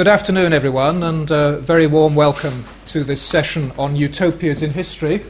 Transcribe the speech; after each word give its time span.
good 0.00 0.08
afternoon, 0.08 0.54
everyone, 0.54 1.02
and 1.02 1.30
a 1.30 1.58
very 1.58 1.86
warm 1.86 2.14
welcome 2.14 2.64
to 2.86 3.04
this 3.04 3.20
session 3.20 3.70
on 3.78 3.94
utopias 3.94 4.62
in 4.62 4.70
history. 4.70 5.22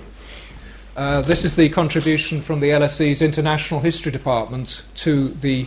Uh, 0.97 1.21
this 1.23 1.45
is 1.45 1.57
the 1.57 1.69
contribution 1.71 2.41
from 2.41 2.61
the 2.61 2.71
LSE's 2.71 3.21
International 3.21 3.81
History 3.81 4.13
Department 4.13 4.85
to 4.95 5.31
the 5.31 5.67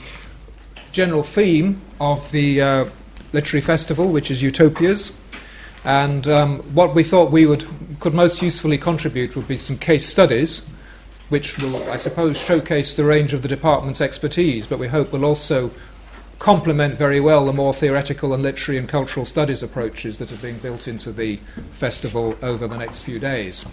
general 0.93 1.21
theme 1.21 1.81
of 1.99 2.31
the 2.31 2.61
uh, 2.61 2.85
literary 3.33 3.59
festival, 3.59 4.09
which 4.09 4.31
is 4.31 4.41
utopias. 4.41 5.11
And 5.83 6.25
um, 6.29 6.59
what 6.73 6.95
we 6.95 7.03
thought 7.03 7.29
we 7.29 7.45
would 7.45 7.67
could 7.99 8.13
most 8.13 8.41
usefully 8.41 8.77
contribute 8.77 9.35
would 9.35 9.49
be 9.49 9.57
some 9.57 9.77
case 9.77 10.07
studies, 10.07 10.61
which 11.27 11.57
will, 11.57 11.75
I 11.91 11.97
suppose, 11.97 12.39
showcase 12.39 12.95
the 12.95 13.03
range 13.03 13.33
of 13.33 13.41
the 13.41 13.49
department's 13.49 13.99
expertise, 13.99 14.65
but 14.65 14.79
we 14.79 14.87
hope 14.87 15.11
will 15.11 15.25
also 15.25 15.71
complement 16.43 16.95
very 16.95 17.21
well 17.21 17.45
the 17.45 17.53
more 17.53 17.73
theoretical 17.73 18.33
and 18.33 18.43
literary 18.43 18.77
and 18.77 18.89
cultural 18.89 19.25
studies 19.25 19.63
approaches 19.63 20.19
that 20.19 20.29
are 20.29 20.41
being 20.41 20.57
built 20.57 20.89
into 20.89 21.09
the 21.09 21.37
festival 21.71 22.37
over 22.41 22.67
the 22.67 22.77
next 22.77 22.99
few 22.99 23.17
days. 23.17 23.65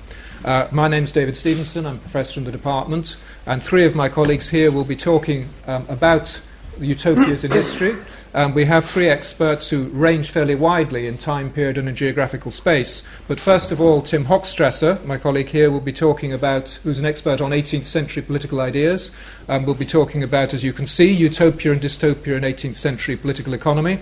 Uh, 0.45 0.69
my 0.71 0.87
name 0.87 1.03
is 1.03 1.11
David 1.11 1.37
Stevenson, 1.37 1.85
I'm 1.85 1.97
a 1.97 1.99
professor 1.99 2.39
in 2.39 2.47
the 2.47 2.53
department, 2.53 3.17
and 3.45 3.61
three 3.61 3.85
of 3.85 3.97
my 3.97 4.09
colleagues 4.09 4.51
here 4.51 4.71
will 4.71 4.85
be 4.85 4.95
talking 4.95 5.49
um, 5.67 5.85
about 5.89 6.41
utopias 6.79 7.43
in 7.43 7.51
history. 7.51 7.97
Um, 8.33 8.55
we 8.55 8.65
have 8.67 8.85
three 8.85 9.09
experts 9.09 9.71
who 9.71 9.89
range 9.89 10.31
fairly 10.31 10.55
widely 10.55 11.09
in 11.09 11.19
time 11.19 11.51
period 11.51 11.77
and 11.79 11.89
in 11.89 11.97
geographical 11.97 12.53
space. 12.53 13.03
But 13.27 13.41
first 13.41 13.73
of 13.73 13.81
all, 13.81 14.03
Tim 14.03 14.27
Hochstrasser, 14.27 15.05
my 15.05 15.19
colleague 15.19 15.49
here, 15.49 15.71
will 15.71 15.81
be 15.81 15.93
talking 15.93 16.33
about, 16.33 16.79
who's 16.85 17.01
an 17.01 17.07
expert 17.07 17.41
on 17.41 17.51
18th 17.51 17.87
century 17.87 18.23
political 18.23 18.61
ideas. 18.61 19.11
Um, 19.49 19.65
we'll 19.65 19.75
be 19.75 19.85
talking 19.85 20.23
about, 20.23 20.55
as 20.55 20.63
you 20.63 20.73
can 20.73 20.87
see, 20.87 21.13
utopia 21.13 21.73
and 21.73 21.81
dystopia 21.81 22.37
in 22.37 22.45
18th 22.45 22.77
century 22.77 23.17
political 23.17 23.53
economy. 23.53 23.99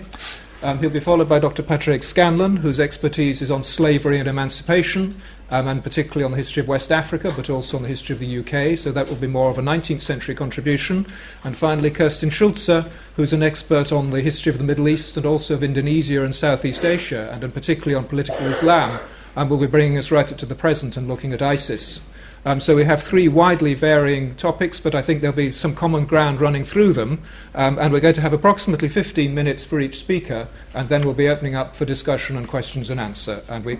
Um, 0.61 0.77
he'll 0.79 0.89
be 0.89 0.99
followed 0.99 1.29
by 1.29 1.39
Dr. 1.39 1.63
Padraic 1.63 2.03
Scanlan, 2.03 2.57
whose 2.57 2.79
expertise 2.79 3.41
is 3.41 3.49
on 3.49 3.63
slavery 3.63 4.19
and 4.19 4.27
emancipation, 4.27 5.19
um, 5.51 5.67
and 5.67 5.83
particularly 5.83 6.23
on 6.23 6.31
the 6.31 6.37
history 6.37 6.61
of 6.61 6.67
West 6.67 6.91
Africa, 6.91 7.33
but 7.35 7.49
also 7.49 7.77
on 7.77 7.83
the 7.83 7.89
history 7.89 8.13
of 8.13 8.19
the 8.19 8.39
UK. 8.39 8.77
So 8.77 8.91
that 8.91 9.07
will 9.07 9.15
be 9.15 9.27
more 9.27 9.49
of 9.49 9.57
a 9.57 9.61
19th 9.61 10.01
century 10.01 10.35
contribution. 10.35 11.05
And 11.43 11.57
finally, 11.57 11.91
Kirsten 11.91 12.29
Schulze, 12.29 12.85
who's 13.15 13.33
an 13.33 13.43
expert 13.43 13.91
on 13.91 14.11
the 14.11 14.21
history 14.21 14.51
of 14.51 14.57
the 14.57 14.63
Middle 14.63 14.87
East 14.87 15.17
and 15.17 15.25
also 15.25 15.55
of 15.55 15.63
Indonesia 15.63 16.23
and 16.23 16.35
Southeast 16.35 16.85
Asia, 16.85 17.29
and 17.31 17.53
particularly 17.53 17.95
on 17.95 18.05
political 18.05 18.45
Islam, 18.47 18.99
and 19.35 19.49
will 19.49 19.57
be 19.57 19.67
bringing 19.67 19.97
us 19.97 20.11
right 20.11 20.31
up 20.31 20.37
to 20.37 20.45
the 20.45 20.55
present 20.55 20.97
and 20.97 21.07
looking 21.07 21.33
at 21.33 21.41
ISIS. 21.41 22.01
Um, 22.45 22.59
so 22.59 22.75
we 22.75 22.85
have 22.85 23.03
three 23.03 23.27
widely 23.27 23.73
varying 23.73 24.35
topics, 24.35 24.79
but 24.79 24.95
I 24.95 25.01
think 25.01 25.21
there'll 25.21 25.35
be 25.35 25.51
some 25.51 25.75
common 25.75 26.05
ground 26.05 26.39
running 26.39 26.63
through 26.63 26.93
them. 26.93 27.21
Um, 27.53 27.77
and 27.79 27.91
we're 27.91 27.99
going 27.99 28.15
to 28.15 28.21
have 28.21 28.33
approximately 28.33 28.89
15 28.89 29.33
minutes 29.33 29.65
for 29.65 29.79
each 29.79 29.99
speaker, 29.99 30.47
and 30.73 30.89
then 30.89 31.03
we'll 31.03 31.13
be 31.13 31.27
opening 31.27 31.55
up 31.55 31.75
for 31.75 31.85
discussion 31.85 32.37
and 32.37 32.47
questions 32.47 32.89
and 32.89 32.99
answer. 32.99 33.43
And 33.47 33.65
we, 33.65 33.79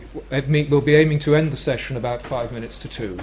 will 0.65 0.81
be 0.81 0.95
aiming 0.95 1.19
to 1.19 1.35
end 1.35 1.51
the 1.51 1.57
session 1.57 1.95
about 1.95 2.21
five 2.21 2.51
minutes 2.51 2.77
to 2.79 2.89
two. 2.89 3.17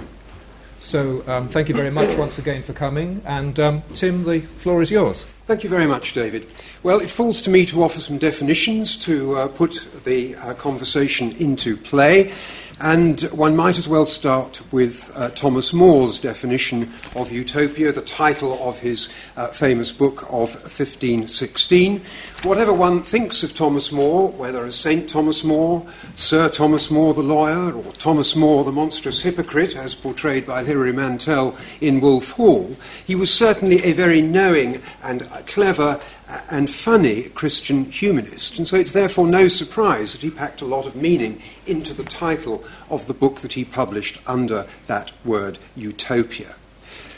So 0.79 1.23
um, 1.27 1.47
thank 1.47 1.69
you 1.69 1.75
very 1.75 1.89
much 1.89 2.17
once 2.17 2.37
again 2.37 2.63
for 2.63 2.73
coming. 2.73 3.21
And 3.25 3.59
um, 3.59 3.83
Tim, 3.93 4.23
the 4.23 4.39
floor 4.39 4.81
is 4.81 4.91
yours. 4.91 5.25
Thank 5.45 5.63
you 5.63 5.69
very 5.69 5.85
much, 5.85 6.13
David. 6.13 6.47
Well, 6.83 6.99
it 6.99 7.09
falls 7.09 7.41
to 7.43 7.49
me 7.49 7.65
to 7.67 7.83
offer 7.83 7.99
some 7.99 8.17
definitions 8.17 8.97
to 8.97 9.35
uh, 9.35 9.47
put 9.47 9.87
the 10.03 10.35
uh, 10.35 10.53
conversation 10.53 11.31
into 11.37 11.77
play. 11.77 12.33
And 12.79 13.21
one 13.31 13.55
might 13.55 13.79
as 13.79 13.87
well 13.87 14.05
start 14.05 14.61
with 14.71 15.11
uh, 15.15 15.29
Thomas 15.31 15.73
More's 15.73 16.19
definition 16.19 16.93
of 17.15 17.31
utopia, 17.31 17.91
the 17.91 18.01
title 18.01 18.53
of 18.61 18.79
his 18.79 19.09
uh, 19.35 19.47
famous 19.47 19.91
book 19.91 20.21
of 20.23 20.53
1516. 20.53 22.01
Whatever 22.43 22.71
one 22.73 23.01
thinks 23.01 23.41
of 23.41 23.55
Thomas 23.55 23.91
More, 23.91 24.29
whether 24.29 24.63
as 24.63 24.75
St. 24.75 25.09
Thomas 25.09 25.43
More, 25.43 25.87
Sir 26.13 26.49
Thomas 26.49 26.91
More 26.91 27.15
the 27.15 27.23
lawyer, 27.23 27.73
or 27.73 27.91
Thomas 27.93 28.35
More 28.35 28.63
the 28.63 28.71
monstrous 28.71 29.21
hypocrite, 29.21 29.75
as 29.75 29.95
portrayed 29.95 30.45
by 30.45 30.63
Hilary 30.63 30.93
Mantel 30.93 31.57
in 31.81 31.99
Wolf 31.99 32.31
Hall, 32.33 32.75
he 33.07 33.15
was 33.15 33.33
certainly 33.33 33.83
a 33.83 33.93
very 33.93 34.21
knowing 34.21 34.83
and 35.01 35.27
clever 35.47 35.99
and 36.49 36.69
funny 36.69 37.23
Christian 37.29 37.85
humanist. 37.85 38.57
And 38.57 38.67
so 38.67 38.75
it's 38.75 38.91
therefore 38.91 39.27
no 39.27 39.47
surprise 39.47 40.13
that 40.13 40.21
he 40.21 40.29
packed 40.29 40.61
a 40.61 40.65
lot 40.65 40.85
of 40.85 40.95
meaning 40.95 41.41
into 41.65 41.93
the 41.93 42.03
title 42.03 42.63
of 42.89 43.07
the 43.07 43.13
book 43.13 43.41
that 43.41 43.53
he 43.53 43.63
published 43.63 44.19
under 44.27 44.67
that 44.87 45.11
word, 45.23 45.59
Utopia. 45.75 46.55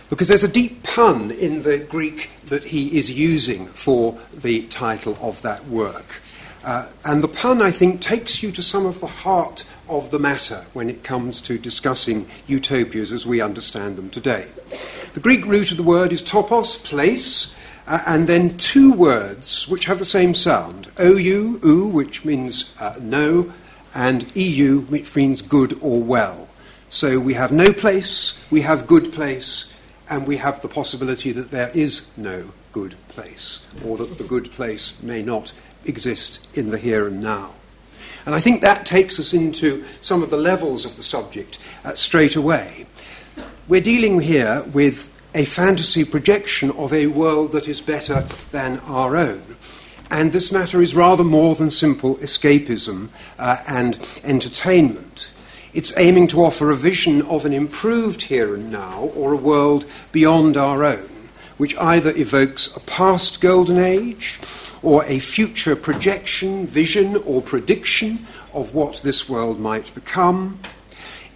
Because 0.09 0.27
there's 0.27 0.43
a 0.43 0.47
deep 0.47 0.83
pun 0.83 1.31
in 1.31 1.63
the 1.63 1.77
Greek 1.77 2.29
that 2.47 2.65
he 2.65 2.97
is 2.97 3.11
using 3.11 3.67
for 3.67 4.17
the 4.33 4.63
title 4.63 5.17
of 5.21 5.41
that 5.43 5.65
work. 5.67 6.21
Uh, 6.63 6.87
and 7.05 7.23
the 7.23 7.27
pun, 7.27 7.61
I 7.61 7.71
think, 7.71 8.01
takes 8.01 8.43
you 8.43 8.51
to 8.51 8.61
some 8.61 8.85
of 8.85 8.99
the 8.99 9.07
heart 9.07 9.63
of 9.87 10.11
the 10.11 10.19
matter 10.19 10.65
when 10.73 10.89
it 10.89 11.03
comes 11.03 11.41
to 11.41 11.57
discussing 11.57 12.27
utopias 12.47 13.11
as 13.11 13.25
we 13.25 13.39
understand 13.39 13.95
them 13.95 14.09
today. 14.09 14.47
The 15.13 15.19
Greek 15.19 15.45
root 15.45 15.71
of 15.71 15.77
the 15.77 15.83
word 15.83 16.11
is 16.11 16.21
topos, 16.21 16.83
place, 16.83 17.53
uh, 17.89 18.03
and 18.05 18.27
then 18.27 18.55
two 18.57 18.93
words 18.93 19.67
which 19.67 19.85
have 19.85 19.99
the 19.99 20.05
same 20.05 20.33
sound 20.33 20.89
ou, 20.99 21.89
which 21.91 22.23
means 22.23 22.71
uh, 22.79 22.95
no, 23.01 23.51
and 23.93 24.31
eu, 24.37 24.81
which 24.81 25.15
means 25.15 25.41
good 25.41 25.77
or 25.81 26.01
well. 26.01 26.47
So 26.89 27.19
we 27.19 27.33
have 27.33 27.51
no 27.51 27.73
place, 27.73 28.35
we 28.51 28.61
have 28.61 28.87
good 28.87 29.11
place, 29.11 29.65
and 30.09 30.27
we 30.27 30.37
have 30.37 30.61
the 30.61 30.67
possibility 30.67 31.31
that 31.31 31.51
there 31.51 31.71
is 31.73 32.07
no 32.15 32.51
good 32.71 32.95
place, 33.07 33.59
or 33.83 33.97
that 33.97 34.17
the 34.17 34.23
good 34.23 34.51
place 34.51 34.93
may 35.01 35.23
not 35.23 35.51
exist 35.85 36.39
in 36.53 36.69
the 36.69 36.77
here 36.77 37.07
and 37.07 37.21
now. 37.21 37.53
And 38.25 38.35
I 38.35 38.39
think 38.39 38.61
that 38.61 38.85
takes 38.85 39.19
us 39.19 39.33
into 39.33 39.83
some 40.01 40.21
of 40.21 40.29
the 40.29 40.37
levels 40.37 40.85
of 40.85 40.95
the 40.95 41.03
subject 41.03 41.57
uh, 41.83 41.95
straight 41.95 42.35
away. 42.35 42.85
We're 43.67 43.81
dealing 43.81 44.19
here 44.19 44.63
with 44.73 45.09
a 45.33 45.45
fantasy 45.45 46.03
projection 46.03 46.71
of 46.71 46.91
a 46.91 47.07
world 47.07 47.51
that 47.51 47.67
is 47.67 47.81
better 47.81 48.25
than 48.51 48.79
our 48.79 49.15
own. 49.15 49.57
And 50.11 50.31
this 50.31 50.51
matter 50.51 50.81
is 50.81 50.95
rather 50.95 51.23
more 51.23 51.53
than 51.53 51.69
simple 51.69 52.15
escapism 52.15 53.09
uh, 53.37 53.57
and 53.67 53.99
entertainment. 54.23 55.29
It's 55.71 55.95
aiming 55.97 56.27
to 56.29 56.43
offer 56.43 56.71
a 56.71 56.75
vision 56.75 57.21
of 57.23 57.45
an 57.45 57.53
improved 57.53 58.23
here 58.23 58.55
and 58.55 58.71
now 58.71 59.11
or 59.15 59.33
a 59.33 59.37
world 59.37 59.85
beyond 60.11 60.57
our 60.57 60.83
own, 60.83 61.09
which 61.57 61.77
either 61.77 62.09
evokes 62.17 62.75
a 62.75 62.79
past 62.79 63.39
golden 63.39 63.77
age 63.77 64.39
or 64.81 65.05
a 65.05 65.19
future 65.19 65.75
projection, 65.75 66.65
vision, 66.65 67.17
or 67.17 67.41
prediction 67.41 68.25
of 68.51 68.73
what 68.73 69.01
this 69.03 69.29
world 69.29 69.59
might 69.59 69.93
become 69.93 70.59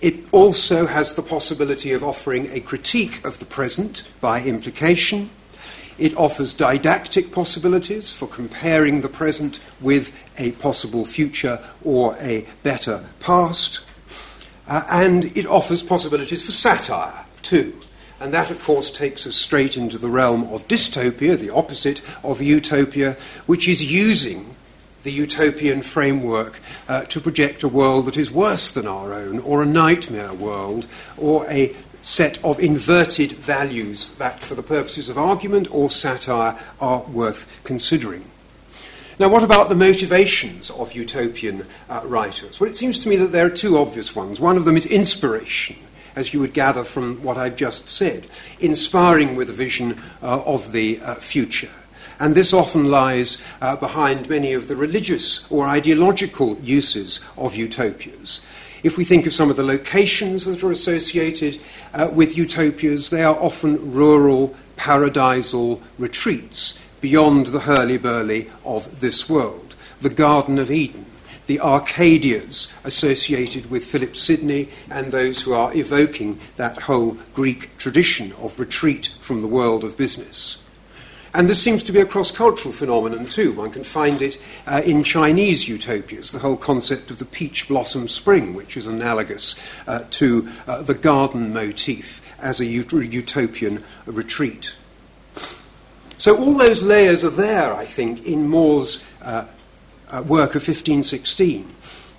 it 0.03 0.15
also 0.33 0.85
has 0.85 1.13
the 1.13 1.21
possibility 1.21 1.93
of 1.93 2.03
offering 2.03 2.49
a 2.51 2.59
critique 2.59 3.23
of 3.25 3.39
the 3.39 3.45
present 3.45 4.03
by 4.19 4.43
implication. 4.43 5.29
It 5.97 6.17
offers 6.17 6.53
didactic 6.53 7.31
possibilities 7.31 8.11
for 8.11 8.27
comparing 8.27 8.99
the 8.99 9.07
present 9.07 9.61
with 9.79 10.11
a 10.37 10.51
possible 10.53 11.05
future 11.05 11.63
or 11.85 12.17
a 12.19 12.45
better 12.63 13.05
past. 13.21 13.79
Uh, 14.67 14.83
and 14.89 15.25
it 15.37 15.45
offers 15.45 15.81
possibilities 15.81 16.43
for 16.43 16.51
satire, 16.51 17.25
too. 17.41 17.73
And 18.19 18.33
that, 18.33 18.51
of 18.51 18.61
course, 18.61 18.91
takes 18.91 19.25
us 19.25 19.37
straight 19.37 19.77
into 19.77 19.97
the 19.97 20.09
realm 20.09 20.43
of 20.53 20.67
dystopia, 20.67 21.39
the 21.39 21.49
opposite 21.49 22.01
of 22.25 22.41
utopia, 22.41 23.15
which 23.45 23.69
is 23.69 23.89
using 23.89 24.52
the 25.03 25.11
utopian 25.11 25.81
framework 25.81 26.59
uh, 26.87 27.03
to 27.03 27.19
project 27.19 27.63
a 27.63 27.67
world 27.67 28.05
that 28.05 28.17
is 28.17 28.31
worse 28.31 28.71
than 28.71 28.87
our 28.87 29.13
own, 29.13 29.39
or 29.39 29.61
a 29.61 29.65
nightmare 29.65 30.33
world, 30.33 30.87
or 31.17 31.45
a 31.49 31.75
set 32.01 32.43
of 32.43 32.59
inverted 32.59 33.31
values 33.33 34.09
that, 34.17 34.43
for 34.43 34.55
the 34.55 34.63
purposes 34.63 35.09
of 35.09 35.17
argument 35.17 35.67
or 35.71 35.89
satire, 35.89 36.59
are 36.81 37.01
worth 37.03 37.61
considering. 37.63 38.25
Now, 39.19 39.29
what 39.29 39.43
about 39.43 39.69
the 39.69 39.75
motivations 39.75 40.69
of 40.71 40.93
utopian 40.93 41.67
uh, 41.87 42.01
writers? 42.03 42.59
Well, 42.59 42.69
it 42.69 42.75
seems 42.75 42.99
to 42.99 43.09
me 43.09 43.15
that 43.17 43.31
there 43.31 43.45
are 43.45 43.49
two 43.49 43.77
obvious 43.77 44.15
ones. 44.15 44.39
One 44.39 44.57
of 44.57 44.65
them 44.65 44.75
is 44.75 44.85
inspiration, 44.85 45.77
as 46.15 46.33
you 46.33 46.39
would 46.39 46.53
gather 46.53 46.83
from 46.83 47.21
what 47.21 47.37
I've 47.37 47.55
just 47.55 47.87
said, 47.87 48.27
inspiring 48.59 49.35
with 49.35 49.49
a 49.49 49.53
vision 49.53 49.99
uh, 50.21 50.41
of 50.45 50.71
the 50.71 50.99
uh, 50.99 51.15
future. 51.15 51.69
And 52.23 52.35
this 52.35 52.53
often 52.53 52.85
lies 52.85 53.37
uh, 53.59 53.75
behind 53.75 54.29
many 54.29 54.53
of 54.53 54.69
the 54.69 54.77
religious 54.77 55.45
or 55.51 55.67
ideological 55.67 56.57
uses 56.59 57.19
of 57.37 57.53
utopias. 57.53 58.39
If 58.81 58.97
we 58.97 59.03
think 59.03 59.25
of 59.25 59.33
some 59.33 59.49
of 59.49 59.57
the 59.57 59.63
locations 59.63 60.45
that 60.45 60.63
are 60.63 60.71
associated 60.71 61.59
uh, 61.93 62.09
with 62.13 62.37
utopias, 62.37 63.09
they 63.09 63.23
are 63.23 63.35
often 63.35 63.91
rural, 63.91 64.55
paradisal 64.77 65.81
retreats 65.97 66.75
beyond 67.01 67.47
the 67.47 67.59
hurly-burly 67.59 68.49
of 68.63 69.01
this 69.01 69.27
world. 69.27 69.75
The 69.99 70.09
Garden 70.09 70.57
of 70.59 70.71
Eden, 70.71 71.05
the 71.47 71.59
Arcadias 71.59 72.69
associated 72.85 73.69
with 73.69 73.83
Philip 73.83 74.15
Sidney 74.15 74.69
and 74.89 75.11
those 75.11 75.41
who 75.41 75.51
are 75.51 75.75
evoking 75.75 76.39
that 76.55 76.83
whole 76.83 77.17
Greek 77.33 77.77
tradition 77.77 78.31
of 78.41 78.61
retreat 78.61 79.11
from 79.19 79.41
the 79.41 79.47
world 79.47 79.83
of 79.83 79.97
business. 79.97 80.59
And 81.35 81.49
this 81.49 81.61
seems 81.61 81.81
to 81.83 81.91
be 81.91 81.99
a 81.99 82.05
cross 82.05 82.29
cultural 82.29 82.71
phenomenon 82.71 83.25
too. 83.25 83.53
One 83.53 83.71
can 83.71 83.83
find 83.83 84.21
it 84.21 84.39
uh, 84.67 84.83
in 84.85 85.03
Chinese 85.03 85.67
utopias, 85.67 86.31
the 86.31 86.39
whole 86.39 86.57
concept 86.57 87.09
of 87.09 87.17
the 87.17 87.25
peach 87.25 87.67
blossom 87.67 88.07
spring, 88.07 88.53
which 88.53 88.77
is 88.77 88.85
analogous 88.85 89.55
uh, 89.87 90.03
to 90.11 90.47
uh, 90.67 90.83
the 90.83 90.93
garden 90.93 91.51
motif 91.51 92.21
as 92.39 92.61
a 92.61 92.65
ut- 92.65 92.93
utopian 92.93 93.83
retreat. 94.05 94.75
So 96.19 96.37
all 96.37 96.53
those 96.53 96.83
layers 96.83 97.23
are 97.23 97.31
there, 97.31 97.73
I 97.73 97.85
think, 97.85 98.25
in 98.25 98.47
More's 98.47 99.03
uh, 99.21 99.45
uh, 100.09 100.21
work 100.21 100.51
of 100.51 100.61
1516. 100.61 101.67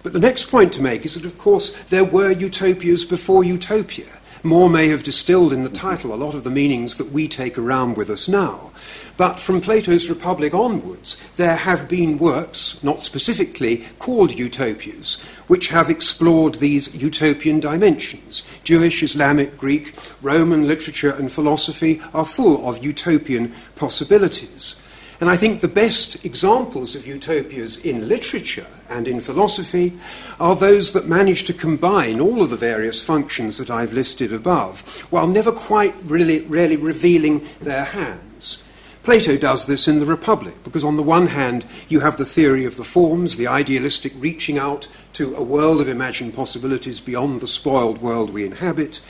But 0.02 0.12
the 0.12 0.18
next 0.18 0.50
point 0.50 0.72
to 0.74 0.82
make 0.82 1.06
is 1.06 1.14
that, 1.14 1.24
of 1.24 1.38
course, 1.38 1.70
there 1.84 2.04
were 2.04 2.30
utopias 2.30 3.04
before 3.04 3.44
utopia. 3.44 4.06
More 4.42 4.68
may 4.68 4.88
have 4.88 5.04
distilled 5.04 5.54
in 5.54 5.62
the 5.62 5.70
title 5.70 6.12
a 6.12 6.16
lot 6.16 6.34
of 6.34 6.44
the 6.44 6.50
meanings 6.50 6.96
that 6.96 7.12
we 7.12 7.28
take 7.28 7.56
around 7.56 7.96
with 7.96 8.10
us 8.10 8.28
now. 8.28 8.72
But 9.16 9.38
from 9.38 9.60
Plato's 9.60 10.10
Republic 10.10 10.54
onwards, 10.54 11.16
there 11.36 11.54
have 11.54 11.88
been 11.88 12.18
works, 12.18 12.82
not 12.82 13.00
specifically 13.00 13.84
called 14.00 14.36
utopias, 14.36 15.18
which 15.46 15.68
have 15.68 15.88
explored 15.88 16.56
these 16.56 16.92
utopian 16.94 17.60
dimensions. 17.60 18.42
Jewish, 18.64 19.04
Islamic, 19.04 19.56
Greek, 19.56 19.94
Roman 20.20 20.66
literature 20.66 21.12
and 21.12 21.30
philosophy 21.30 22.02
are 22.12 22.24
full 22.24 22.68
of 22.68 22.84
utopian 22.84 23.52
possibilities. 23.76 24.74
And 25.20 25.30
I 25.30 25.36
think 25.36 25.60
the 25.60 25.68
best 25.68 26.24
examples 26.24 26.96
of 26.96 27.06
utopias 27.06 27.76
in 27.76 28.08
literature 28.08 28.66
and 28.90 29.06
in 29.06 29.20
philosophy 29.20 29.96
are 30.40 30.56
those 30.56 30.92
that 30.92 31.06
manage 31.06 31.44
to 31.44 31.54
combine 31.54 32.20
all 32.20 32.42
of 32.42 32.50
the 32.50 32.56
various 32.56 33.00
functions 33.00 33.58
that 33.58 33.70
I've 33.70 33.92
listed 33.92 34.32
above, 34.32 34.80
while 35.12 35.28
never 35.28 35.52
quite 35.52 35.94
really, 36.04 36.40
really 36.40 36.76
revealing 36.76 37.46
their 37.60 37.84
hands. 37.84 38.63
Plato 39.04 39.36
does 39.36 39.66
this 39.66 39.86
in 39.86 39.98
the 39.98 40.06
Republic, 40.06 40.54
because 40.64 40.82
on 40.82 40.96
the 40.96 41.02
one 41.02 41.26
hand, 41.26 41.66
you 41.90 42.00
have 42.00 42.16
the 42.16 42.24
theory 42.24 42.64
of 42.64 42.78
the 42.78 42.84
forms, 42.84 43.36
the 43.36 43.46
idealistic 43.46 44.14
reaching 44.16 44.56
out 44.56 44.88
to 45.12 45.34
a 45.36 45.42
world 45.42 45.82
of 45.82 45.88
imagined 45.88 46.32
possibilities 46.32 47.00
beyond 47.00 47.42
the 47.42 47.46
spoiled 47.46 47.98
world 48.00 48.30
we 48.30 48.46
inhabit. 48.46 49.02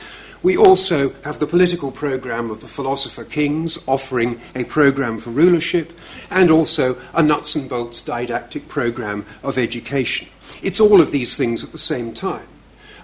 We 0.42 0.56
also 0.56 1.10
have 1.22 1.38
the 1.38 1.46
political 1.46 1.92
program 1.92 2.50
of 2.50 2.60
the 2.60 2.66
philosopher 2.66 3.22
kings 3.22 3.78
offering 3.86 4.40
a 4.56 4.64
program 4.64 5.18
for 5.18 5.30
rulership, 5.30 5.92
and 6.28 6.50
also 6.50 7.00
a 7.14 7.22
nuts 7.22 7.54
and 7.54 7.68
bolts 7.68 8.00
didactic 8.00 8.66
program 8.66 9.24
of 9.44 9.56
education. 9.56 10.26
It's 10.60 10.80
all 10.80 11.00
of 11.00 11.12
these 11.12 11.36
things 11.36 11.62
at 11.62 11.70
the 11.70 11.78
same 11.78 12.12
time. 12.12 12.48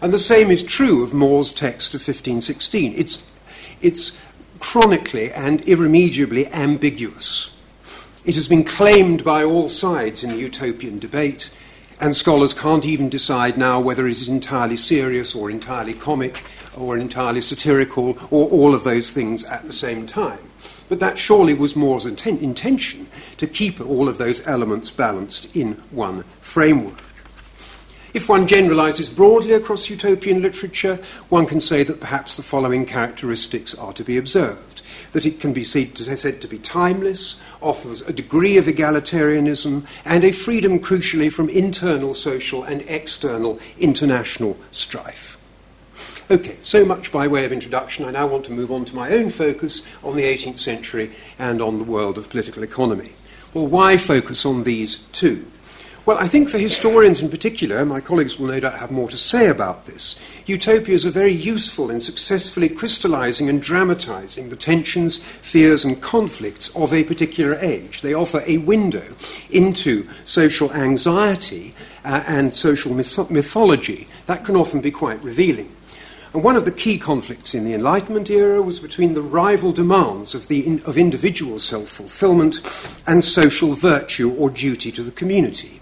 And 0.02 0.12
the 0.12 0.18
same 0.18 0.50
is 0.50 0.64
true 0.64 1.04
of 1.04 1.14
More's 1.14 1.52
text 1.52 1.94
of 1.94 2.00
1516. 2.00 2.94
It's, 2.96 3.22
it's 3.80 4.10
chronically 4.60 5.32
and 5.32 5.66
irremediably 5.68 6.46
ambiguous. 6.52 7.50
It 8.24 8.36
has 8.36 8.46
been 8.46 8.64
claimed 8.64 9.24
by 9.24 9.42
all 9.42 9.68
sides 9.68 10.22
in 10.22 10.30
the 10.30 10.36
utopian 10.36 10.98
debate 10.98 11.50
and 12.00 12.16
scholars 12.16 12.54
can't 12.54 12.86
even 12.86 13.08
decide 13.08 13.58
now 13.58 13.78
whether 13.78 14.06
it 14.06 14.12
is 14.12 14.28
entirely 14.28 14.76
serious 14.76 15.34
or 15.34 15.50
entirely 15.50 15.92
comic 15.92 16.42
or 16.76 16.96
entirely 16.96 17.42
satirical 17.42 18.16
or 18.30 18.48
all 18.48 18.74
of 18.74 18.84
those 18.84 19.10
things 19.10 19.44
at 19.44 19.64
the 19.64 19.72
same 19.72 20.06
time. 20.06 20.38
But 20.88 21.00
that 21.00 21.18
surely 21.18 21.54
was 21.54 21.76
More's 21.76 22.06
inten- 22.06 22.40
intention 22.40 23.06
to 23.36 23.46
keep 23.46 23.80
all 23.80 24.08
of 24.08 24.18
those 24.18 24.46
elements 24.46 24.90
balanced 24.90 25.54
in 25.54 25.74
one 25.90 26.22
framework. 26.40 26.98
If 28.12 28.28
one 28.28 28.46
generalizes 28.46 29.08
broadly 29.08 29.52
across 29.52 29.90
utopian 29.90 30.42
literature, 30.42 30.98
one 31.28 31.46
can 31.46 31.60
say 31.60 31.84
that 31.84 32.00
perhaps 32.00 32.36
the 32.36 32.42
following 32.42 32.86
characteristics 32.86 33.74
are 33.74 33.92
to 33.92 34.04
be 34.04 34.16
observed 34.16 34.70
that 35.12 35.26
it 35.26 35.40
can 35.40 35.52
be 35.52 35.64
said 35.64 35.94
to, 35.96 36.48
be 36.48 36.58
timeless, 36.58 37.36
offers 37.60 38.02
a 38.02 38.12
degree 38.12 38.56
of 38.56 38.66
egalitarianism, 38.66 39.84
and 40.04 40.24
a 40.24 40.32
freedom, 40.32 40.78
crucially, 40.78 41.32
from 41.32 41.48
internal 41.48 42.14
social 42.14 42.62
and 42.62 42.82
external 42.82 43.58
international 43.78 44.56
strife. 44.70 45.36
Okay, 46.30 46.56
so 46.62 46.84
much 46.84 47.10
by 47.10 47.26
way 47.26 47.44
of 47.44 47.52
introduction. 47.52 48.04
I 48.04 48.12
now 48.12 48.26
want 48.26 48.44
to 48.44 48.52
move 48.52 48.70
on 48.70 48.84
to 48.84 48.94
my 48.94 49.10
own 49.10 49.30
focus 49.30 49.82
on 50.04 50.14
the 50.14 50.22
18th 50.22 50.58
century 50.58 51.10
and 51.38 51.60
on 51.60 51.78
the 51.78 51.84
world 51.84 52.16
of 52.16 52.30
political 52.30 52.62
economy. 52.62 53.12
Well, 53.52 53.66
why 53.66 53.96
focus 53.96 54.46
on 54.46 54.62
these 54.62 54.98
two? 55.10 55.50
Well, 56.10 56.18
I 56.18 56.26
think 56.26 56.48
for 56.48 56.58
historians 56.58 57.22
in 57.22 57.30
particular, 57.30 57.86
my 57.86 58.00
colleagues 58.00 58.36
will 58.36 58.48
no 58.48 58.58
doubt 58.58 58.80
have 58.80 58.90
more 58.90 59.08
to 59.08 59.16
say 59.16 59.46
about 59.46 59.86
this, 59.86 60.16
utopias 60.44 61.06
are 61.06 61.10
very 61.10 61.32
useful 61.32 61.88
in 61.88 62.00
successfully 62.00 62.68
crystallizing 62.68 63.48
and 63.48 63.62
dramatizing 63.62 64.48
the 64.48 64.56
tensions, 64.56 65.18
fears, 65.18 65.84
and 65.84 66.02
conflicts 66.02 66.68
of 66.74 66.92
a 66.92 67.04
particular 67.04 67.54
age. 67.60 68.00
They 68.00 68.12
offer 68.12 68.42
a 68.44 68.58
window 68.58 69.04
into 69.50 70.08
social 70.24 70.72
anxiety 70.72 71.74
uh, 72.04 72.24
and 72.26 72.56
social 72.56 72.92
myth- 72.92 73.30
mythology 73.30 74.08
that 74.26 74.44
can 74.44 74.56
often 74.56 74.80
be 74.80 74.90
quite 74.90 75.22
revealing. 75.22 75.72
And 76.34 76.42
one 76.42 76.56
of 76.56 76.64
the 76.64 76.72
key 76.72 76.98
conflicts 76.98 77.54
in 77.54 77.64
the 77.64 77.74
Enlightenment 77.74 78.30
era 78.30 78.60
was 78.60 78.80
between 78.80 79.14
the 79.14 79.22
rival 79.22 79.70
demands 79.70 80.34
of, 80.34 80.48
the 80.48 80.66
in, 80.66 80.82
of 80.86 80.98
individual 80.98 81.60
self 81.60 81.88
fulfillment 81.88 82.60
and 83.06 83.24
social 83.24 83.74
virtue 83.74 84.34
or 84.34 84.50
duty 84.50 84.90
to 84.90 85.04
the 85.04 85.12
community. 85.12 85.79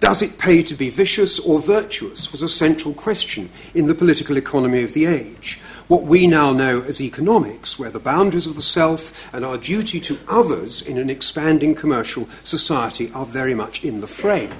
Does 0.00 0.20
it 0.20 0.36
pay 0.36 0.62
to 0.62 0.74
be 0.74 0.90
vicious 0.90 1.38
or 1.38 1.58
virtuous 1.58 2.30
was 2.30 2.42
a 2.42 2.50
central 2.50 2.92
question 2.92 3.48
in 3.74 3.86
the 3.86 3.94
political 3.94 4.36
economy 4.36 4.82
of 4.82 4.92
the 4.92 5.06
age. 5.06 5.58
What 5.88 6.02
we 6.02 6.26
now 6.26 6.52
know 6.52 6.82
as 6.82 7.00
economics, 7.00 7.78
where 7.78 7.90
the 7.90 7.98
boundaries 7.98 8.46
of 8.46 8.56
the 8.56 8.62
self 8.62 9.32
and 9.34 9.42
our 9.42 9.56
duty 9.56 9.98
to 10.00 10.18
others 10.28 10.82
in 10.82 10.98
an 10.98 11.08
expanding 11.08 11.74
commercial 11.74 12.28
society 12.44 13.10
are 13.14 13.24
very 13.24 13.54
much 13.54 13.84
in 13.84 14.02
the 14.02 14.06
frame. 14.06 14.52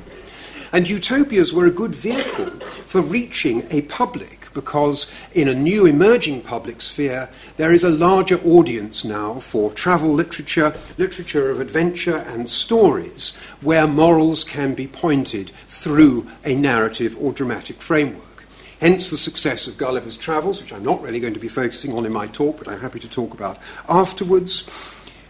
And 0.73 0.89
utopias 0.89 1.53
were 1.53 1.67
a 1.67 1.71
good 1.71 1.95
vehicle 1.95 2.51
for 2.87 3.03
reaching 3.03 3.67
a 3.71 3.83
public 3.83 4.46
because 4.57 5.07
in 5.35 5.49
a 5.49 5.55
new 5.55 5.85
emerging 5.85 6.41
public 6.41 6.81
sphere, 6.81 7.29
there 7.59 7.73
is 7.73 7.85
a 7.85 7.91
larger 7.91 8.41
audience 8.43 9.05
now 9.05 9.35
for 9.35 9.71
travel 9.71 10.13
literature, 10.13 10.75
literature 10.97 11.51
of 11.51 11.61
adventure, 11.61 12.17
and 12.17 12.49
stories 12.49 13.35
where 13.61 13.87
morals 13.87 14.43
can 14.43 14.75
be 14.75 14.87
pointed 14.89 15.51
through 15.69 16.27
a 16.45 16.55
narrative 16.55 17.17
or 17.21 17.33
dramatic 17.33 17.83
framework. 17.83 18.45
Hence 18.81 19.11
the 19.11 19.19
success 19.19 19.67
of 19.67 19.77
Gulliver's 19.77 20.17
Travels, 20.17 20.61
which 20.61 20.73
I'm 20.73 20.85
not 20.85 21.03
really 21.03 21.21
going 21.21 21.35
to 21.35 21.41
be 21.41 21.49
focusing 21.49 21.93
on 21.93 22.07
in 22.07 22.13
my 22.13 22.27
talk, 22.27 22.57
but 22.57 22.67
I'm 22.67 22.81
happy 22.81 23.01
to 23.01 23.09
talk 23.09 23.35
about 23.35 23.59
afterwards. 23.89 24.65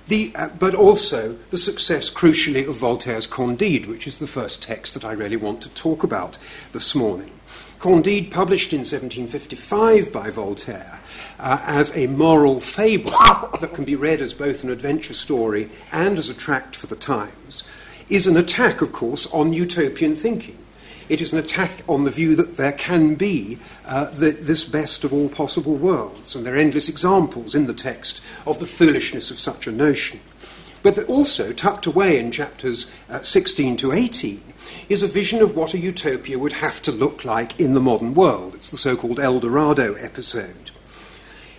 The, 0.08 0.32
uh, 0.36 0.50
but 0.56 0.76
also 0.76 1.36
the 1.50 1.58
success, 1.58 2.10
crucially, 2.10 2.68
of 2.68 2.76
Voltaire's 2.76 3.26
Candide, 3.26 3.86
which 3.86 4.06
is 4.06 4.18
the 4.18 4.28
first 4.28 4.62
text 4.62 4.94
that 4.94 5.04
I 5.04 5.12
really 5.12 5.36
want 5.36 5.62
to 5.62 5.68
talk 5.70 6.04
about 6.04 6.38
this 6.70 6.94
morning. 6.94 7.32
Candide, 7.80 8.30
published 8.30 8.72
in 8.72 8.80
1755 8.80 10.12
by 10.12 10.30
Voltaire 10.30 11.00
uh, 11.38 11.60
as 11.62 11.96
a 11.96 12.06
moral 12.06 12.60
fable 12.60 13.10
that 13.60 13.74
can 13.74 13.84
be 13.84 13.94
read 13.94 14.20
as 14.20 14.34
both 14.34 14.64
an 14.64 14.70
adventure 14.70 15.14
story 15.14 15.68
and 15.92 16.18
as 16.18 16.28
a 16.28 16.34
tract 16.34 16.74
for 16.74 16.86
the 16.86 16.96
times, 16.96 17.64
is 18.08 18.26
an 18.26 18.36
attack, 18.36 18.80
of 18.80 18.92
course, 18.92 19.26
on 19.32 19.52
utopian 19.52 20.16
thinking. 20.16 20.56
It 21.08 21.20
is 21.20 21.32
an 21.32 21.38
attack 21.38 21.82
on 21.88 22.04
the 22.04 22.10
view 22.10 22.34
that 22.36 22.56
there 22.56 22.72
can 22.72 23.14
be 23.14 23.58
uh, 23.84 24.06
the, 24.06 24.30
this 24.30 24.64
best 24.64 25.04
of 25.04 25.12
all 25.12 25.28
possible 25.28 25.76
worlds, 25.76 26.34
and 26.34 26.44
there 26.44 26.54
are 26.54 26.58
endless 26.58 26.88
examples 26.88 27.54
in 27.54 27.66
the 27.66 27.74
text 27.74 28.20
of 28.46 28.58
the 28.58 28.66
foolishness 28.66 29.30
of 29.30 29.38
such 29.38 29.66
a 29.66 29.72
notion. 29.72 30.18
But 30.82 30.98
also, 31.04 31.52
tucked 31.52 31.86
away 31.86 32.18
in 32.18 32.32
chapters 32.32 32.90
uh, 33.08 33.20
16 33.22 33.76
to 33.78 33.92
18, 33.92 34.40
is 34.88 35.02
a 35.02 35.08
vision 35.08 35.42
of 35.42 35.56
what 35.56 35.74
a 35.74 35.78
utopia 35.78 36.38
would 36.38 36.52
have 36.52 36.80
to 36.82 36.92
look 36.92 37.24
like 37.24 37.58
in 37.58 37.74
the 37.74 37.80
modern 37.80 38.14
world. 38.14 38.54
It's 38.54 38.70
the 38.70 38.78
so 38.78 38.96
called 38.96 39.18
El 39.18 39.40
Dorado 39.40 39.94
episode. 39.94 40.70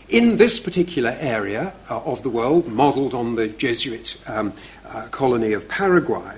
In 0.10 0.38
this 0.38 0.60
particular 0.60 1.18
area 1.20 1.74
uh, 1.90 2.00
of 2.04 2.24
the 2.24 2.30
world, 2.30 2.68
modelled 2.68 3.14
on 3.14 3.36
the 3.36 3.48
Jesuit 3.48 4.18
um, 4.26 4.54
uh, 4.86 5.08
colony 5.12 5.52
of 5.52 5.68
Paraguay, 5.68 6.38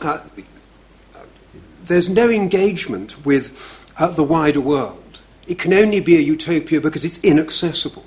uh, 0.00 0.20
there's 1.84 2.08
no 2.08 2.28
engagement 2.28 3.24
with 3.24 3.86
uh, 3.96 4.08
the 4.08 4.24
wider 4.24 4.60
world. 4.60 5.20
It 5.46 5.58
can 5.58 5.72
only 5.72 6.00
be 6.00 6.16
a 6.16 6.20
utopia 6.20 6.80
because 6.80 7.04
it's 7.04 7.18
inaccessible. 7.18 8.04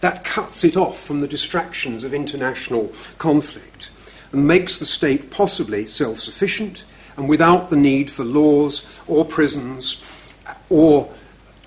That 0.00 0.24
cuts 0.24 0.64
it 0.64 0.76
off 0.76 1.00
from 1.00 1.20
the 1.20 1.28
distractions 1.28 2.04
of 2.04 2.12
international 2.12 2.92
conflict 3.18 3.90
and 4.32 4.46
makes 4.46 4.78
the 4.78 4.84
state 4.84 5.30
possibly 5.30 5.86
self 5.86 6.18
sufficient 6.18 6.84
and 7.16 7.28
without 7.28 7.70
the 7.70 7.76
need 7.76 8.10
for 8.10 8.24
laws 8.24 9.00
or 9.06 9.24
prisons 9.24 10.02
or 10.68 11.08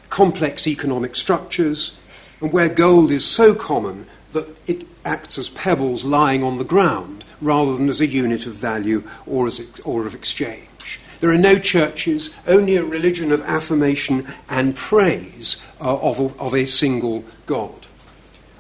complex 0.09 0.67
economic 0.67 1.15
structures, 1.15 1.97
and 2.41 2.51
where 2.51 2.69
gold 2.69 3.11
is 3.11 3.25
so 3.25 3.55
common 3.55 4.05
that 4.33 4.55
it 4.69 4.85
acts 5.05 5.37
as 5.37 5.49
pebbles 5.49 6.05
lying 6.05 6.43
on 6.43 6.57
the 6.57 6.63
ground 6.63 7.23
rather 7.41 7.75
than 7.75 7.89
as 7.89 8.01
a 8.01 8.07
unit 8.07 8.45
of 8.45 8.53
value 8.53 9.03
or, 9.25 9.47
as, 9.47 9.61
or 9.83 10.05
of 10.05 10.13
exchange. 10.13 10.99
There 11.19 11.31
are 11.31 11.37
no 11.37 11.57
churches, 11.57 12.29
only 12.45 12.75
a 12.75 12.83
religion 12.83 13.31
of 13.31 13.41
affirmation 13.41 14.27
and 14.49 14.75
praise 14.75 15.57
uh, 15.81 15.97
of, 15.97 16.19
a, 16.19 16.39
of 16.39 16.53
a 16.53 16.65
single 16.65 17.23
God. 17.47 17.86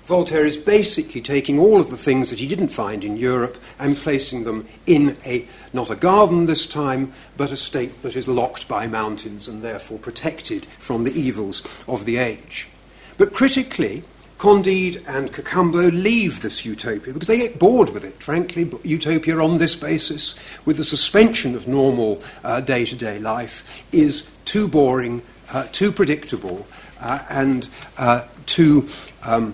Voltaire 0.07 0.45
is 0.45 0.55
basically 0.55 1.19
taking 1.19 1.59
all 1.59 1.81
of 1.81 1.89
the 1.89 1.97
things 1.97 2.29
that 2.29 2.39
he 2.39 2.47
didn't 2.47 2.69
find 2.69 3.03
in 3.03 3.17
Europe 3.17 3.57
and 3.77 3.97
placing 3.97 4.45
them 4.45 4.65
in 4.85 5.17
a, 5.25 5.45
not 5.73 5.89
a 5.89 5.97
garden 5.97 6.45
this 6.45 6.65
time, 6.65 7.11
but 7.35 7.51
a 7.51 7.57
state 7.57 8.01
that 8.03 8.15
is 8.15 8.25
locked 8.25 8.69
by 8.69 8.87
mountains 8.87 9.49
and 9.49 9.61
therefore 9.61 9.99
protected 9.99 10.65
from 10.79 11.03
the 11.03 11.11
evils 11.11 11.61
of 11.89 12.05
the 12.05 12.15
age. 12.15 12.69
But 13.17 13.33
critically, 13.33 14.01
Candide 14.39 15.03
and 15.07 15.33
Cacambo 15.33 15.91
leave 15.91 16.41
this 16.41 16.63
utopia 16.63 17.11
because 17.11 17.27
they 17.27 17.39
get 17.39 17.59
bored 17.59 17.89
with 17.89 18.05
it, 18.05 18.23
frankly. 18.23 18.71
Utopia 18.83 19.37
on 19.39 19.57
this 19.57 19.75
basis, 19.75 20.35
with 20.63 20.77
the 20.77 20.85
suspension 20.85 21.53
of 21.53 21.67
normal 21.67 22.23
day 22.63 22.85
to 22.85 22.95
day 22.95 23.19
life, 23.19 23.83
is 23.91 24.29
too 24.45 24.69
boring, 24.69 25.21
uh, 25.51 25.67
too 25.73 25.91
predictable, 25.91 26.65
uh, 27.01 27.19
and 27.29 27.67
uh, 27.97 28.25
too. 28.45 28.87
Um, 29.23 29.53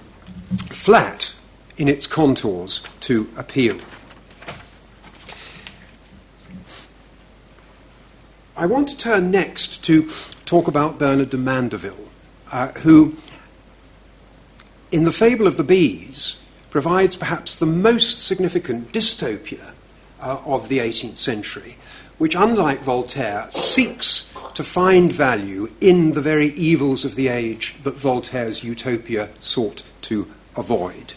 flat 0.70 1.34
in 1.78 1.88
its 1.88 2.08
contours 2.08 2.82
to 3.02 3.30
appeal. 3.36 3.78
I 8.56 8.66
want 8.68 8.88
to 8.90 8.98
turn 8.98 9.32
next 9.32 9.84
to 9.86 10.10
talk 10.46 10.68
about 10.68 11.00
Bernard 11.00 11.32
de 11.32 11.38
Mandeville, 11.38 12.10
uh, 12.52 12.68
who, 12.68 13.16
in 14.92 15.04
the 15.04 15.12
fable 15.12 15.48
of 15.48 15.58
the 15.58 15.64
bees, 15.64 16.38
provides 16.70 17.16
perhaps 17.16 17.56
the 17.56 17.66
most 17.66 18.20
significant 18.20 18.92
dystopia 18.92 19.74
uh, 20.22 20.40
of 20.46 20.70
the 20.70 20.78
18th 20.78 21.18
century, 21.18 21.78
which, 22.20 22.36
unlike 22.36 22.82
Voltaire, 22.82 23.48
seeks 23.50 24.30
to 24.54 24.64
find 24.64 25.12
value 25.12 25.72
in 25.82 26.12
the 26.12 26.22
very 26.22 26.48
evils 26.50 27.04
of 27.06 27.16
the 27.16 27.28
age 27.28 27.76
that 27.84 27.96
Voltaire's 27.96 28.64
utopia 28.64 29.30
sought 29.40 29.82
to 30.04 30.32
avoid. 30.56 31.14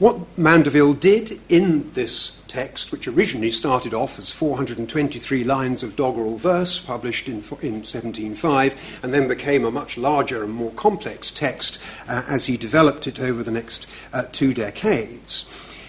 What 0.00 0.38
Mandeville 0.38 0.94
did 0.94 1.38
in 1.50 1.92
this 1.92 2.32
text, 2.48 2.90
which 2.90 3.06
originally 3.06 3.50
started 3.50 3.92
off 3.92 4.18
as 4.18 4.32
423 4.32 5.44
lines 5.44 5.82
of 5.82 5.94
doggerel 5.94 6.38
verse 6.38 6.80
published 6.80 7.28
in, 7.28 7.42
in 7.60 7.82
1705, 7.82 9.00
and 9.02 9.12
then 9.12 9.28
became 9.28 9.62
a 9.64 9.70
much 9.70 9.98
larger 9.98 10.42
and 10.42 10.54
more 10.54 10.70
complex 10.70 11.30
text 11.30 11.78
uh, 12.08 12.22
as 12.26 12.46
he 12.46 12.56
developed 12.56 13.06
it 13.06 13.20
over 13.20 13.42
the 13.42 13.50
next 13.50 13.86
uh, 14.14 14.24
two 14.32 14.54
decades, 14.54 15.44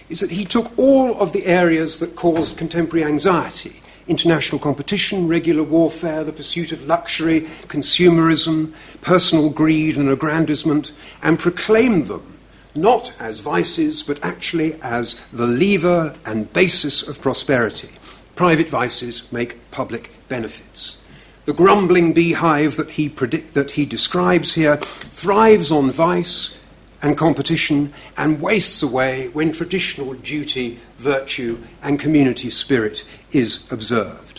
is 0.09 0.19
that 0.19 0.31
he 0.31 0.43
took 0.43 0.77
all 0.77 1.17
of 1.17 1.31
the 1.31 1.45
areas 1.45 1.99
that 1.99 2.17
caused 2.17 2.57
contemporary 2.57 3.05
anxiety 3.05 3.81
international 4.07 4.59
competition, 4.59 5.27
regular 5.27 5.63
warfare, 5.63 6.23
the 6.23 6.33
pursuit 6.33 6.71
of 6.71 6.85
luxury, 6.87 7.41
consumerism, 7.67 8.73
personal 9.01 9.49
greed 9.49 9.97
and 9.97 10.09
aggrandizement, 10.09 10.91
and 11.21 11.39
proclaim 11.39 12.05
them 12.07 12.31
not 12.75 13.11
as 13.19 13.39
vices, 13.39 14.03
but 14.03 14.23
actually 14.23 14.79
as 14.81 15.19
the 15.33 15.47
lever 15.47 16.15
and 16.25 16.51
basis 16.53 17.03
of 17.03 17.21
prosperity. 17.21 17.89
Private 18.35 18.69
vices 18.69 19.29
make 19.31 19.69
public 19.71 20.11
benefits. 20.29 20.97
The 21.45 21.53
grumbling 21.53 22.13
beehive 22.13 22.77
that 22.77 22.91
he, 22.91 23.09
predict, 23.09 23.55
that 23.55 23.71
he 23.71 23.85
describes 23.85 24.53
here 24.53 24.77
thrives 24.77 25.71
on 25.71 25.91
vice 25.91 26.55
and 27.01 27.17
competition 27.17 27.91
and 28.15 28.39
wastes 28.39 28.83
away 28.83 29.27
when 29.29 29.51
traditional 29.51 30.13
duty, 30.13 30.79
virtue, 30.97 31.59
and 31.81 31.99
community 31.99 32.49
spirit 32.51 33.03
is 33.31 33.69
observed. 33.71 34.30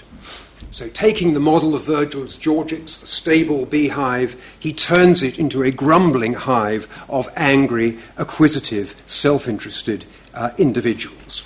So, 0.73 0.89
taking 0.89 1.35
the 1.35 1.41
model 1.41 1.75
of 1.75 1.85
Virgil's 1.85 2.39
Georgics, 2.39 2.99
the 2.99 3.07
stable 3.07 3.67
beehive, 3.67 4.43
he 4.59 4.73
turns 4.73 5.23
it 5.23 5.39
into 5.39 5.63
a 5.63 5.71
grumbling 5.71 6.33
hive 6.33 6.89
of 7.11 7.29
angry, 7.37 7.99
acquisitive, 8.17 8.97
self 9.05 9.49
interested 9.49 10.07
uh, 10.33 10.53
individuals. 10.57 11.45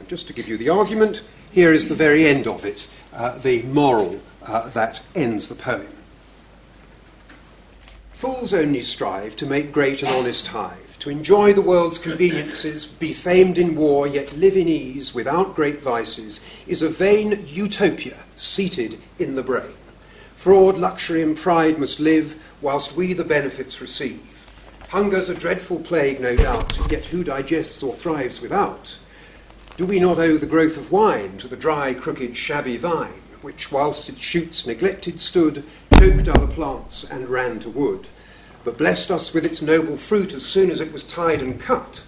And 0.00 0.08
just 0.08 0.26
to 0.26 0.32
give 0.32 0.48
you 0.48 0.56
the 0.56 0.68
argument, 0.68 1.22
here 1.52 1.72
is 1.72 1.86
the 1.86 1.94
very 1.94 2.26
end 2.26 2.48
of 2.48 2.64
it, 2.64 2.88
uh, 3.12 3.38
the 3.38 3.62
moral 3.62 4.20
uh, 4.42 4.68
that 4.70 5.00
ends 5.14 5.46
the 5.46 5.54
poem. 5.54 5.94
Fools 8.10 8.52
only 8.52 8.82
strive 8.82 9.36
to 9.36 9.46
make 9.46 9.70
great 9.70 10.02
and 10.02 10.10
honest 10.10 10.48
hive, 10.48 10.87
to 11.00 11.10
enjoy 11.10 11.52
the 11.52 11.62
world's 11.62 11.98
conveniences, 11.98 12.86
be 12.86 13.12
famed 13.12 13.58
in 13.58 13.76
war, 13.76 14.06
yet 14.06 14.36
live 14.36 14.56
in 14.56 14.68
ease 14.68 15.14
without 15.14 15.54
great 15.54 15.80
vices, 15.80 16.40
is 16.66 16.82
a 16.82 16.88
vain 16.88 17.44
utopia 17.46 18.18
seated 18.36 18.98
in 19.18 19.34
the 19.34 19.42
brain. 19.42 19.74
Fraud, 20.34 20.76
luxury, 20.76 21.22
and 21.22 21.36
pride 21.36 21.78
must 21.78 22.00
live, 22.00 22.40
whilst 22.60 22.96
we 22.96 23.12
the 23.12 23.24
benefits 23.24 23.80
receive. 23.80 24.20
Hunger's 24.88 25.28
a 25.28 25.34
dreadful 25.34 25.80
plague, 25.80 26.20
no 26.20 26.34
doubt, 26.34 26.76
yet 26.90 27.04
who 27.06 27.22
digests 27.22 27.82
or 27.82 27.94
thrives 27.94 28.40
without? 28.40 28.96
Do 29.76 29.86
we 29.86 30.00
not 30.00 30.18
owe 30.18 30.36
the 30.36 30.46
growth 30.46 30.76
of 30.76 30.90
wine 30.90 31.36
to 31.38 31.46
the 31.46 31.56
dry, 31.56 31.94
crooked, 31.94 32.36
shabby 32.36 32.76
vine, 32.76 33.22
which, 33.42 33.70
whilst 33.70 34.08
its 34.08 34.20
shoots 34.20 34.66
neglected 34.66 35.20
stood, 35.20 35.62
choked 35.98 36.28
other 36.28 36.46
plants 36.46 37.04
and 37.04 37.28
ran 37.28 37.60
to 37.60 37.68
wood, 37.68 38.06
but 38.68 38.76
blessed 38.76 39.10
us 39.10 39.32
with 39.32 39.46
its 39.46 39.62
noble 39.62 39.96
fruit 39.96 40.34
as 40.34 40.44
soon 40.44 40.70
as 40.70 40.78
it 40.78 40.92
was 40.92 41.02
tied 41.02 41.40
and 41.40 41.58
cut. 41.58 42.02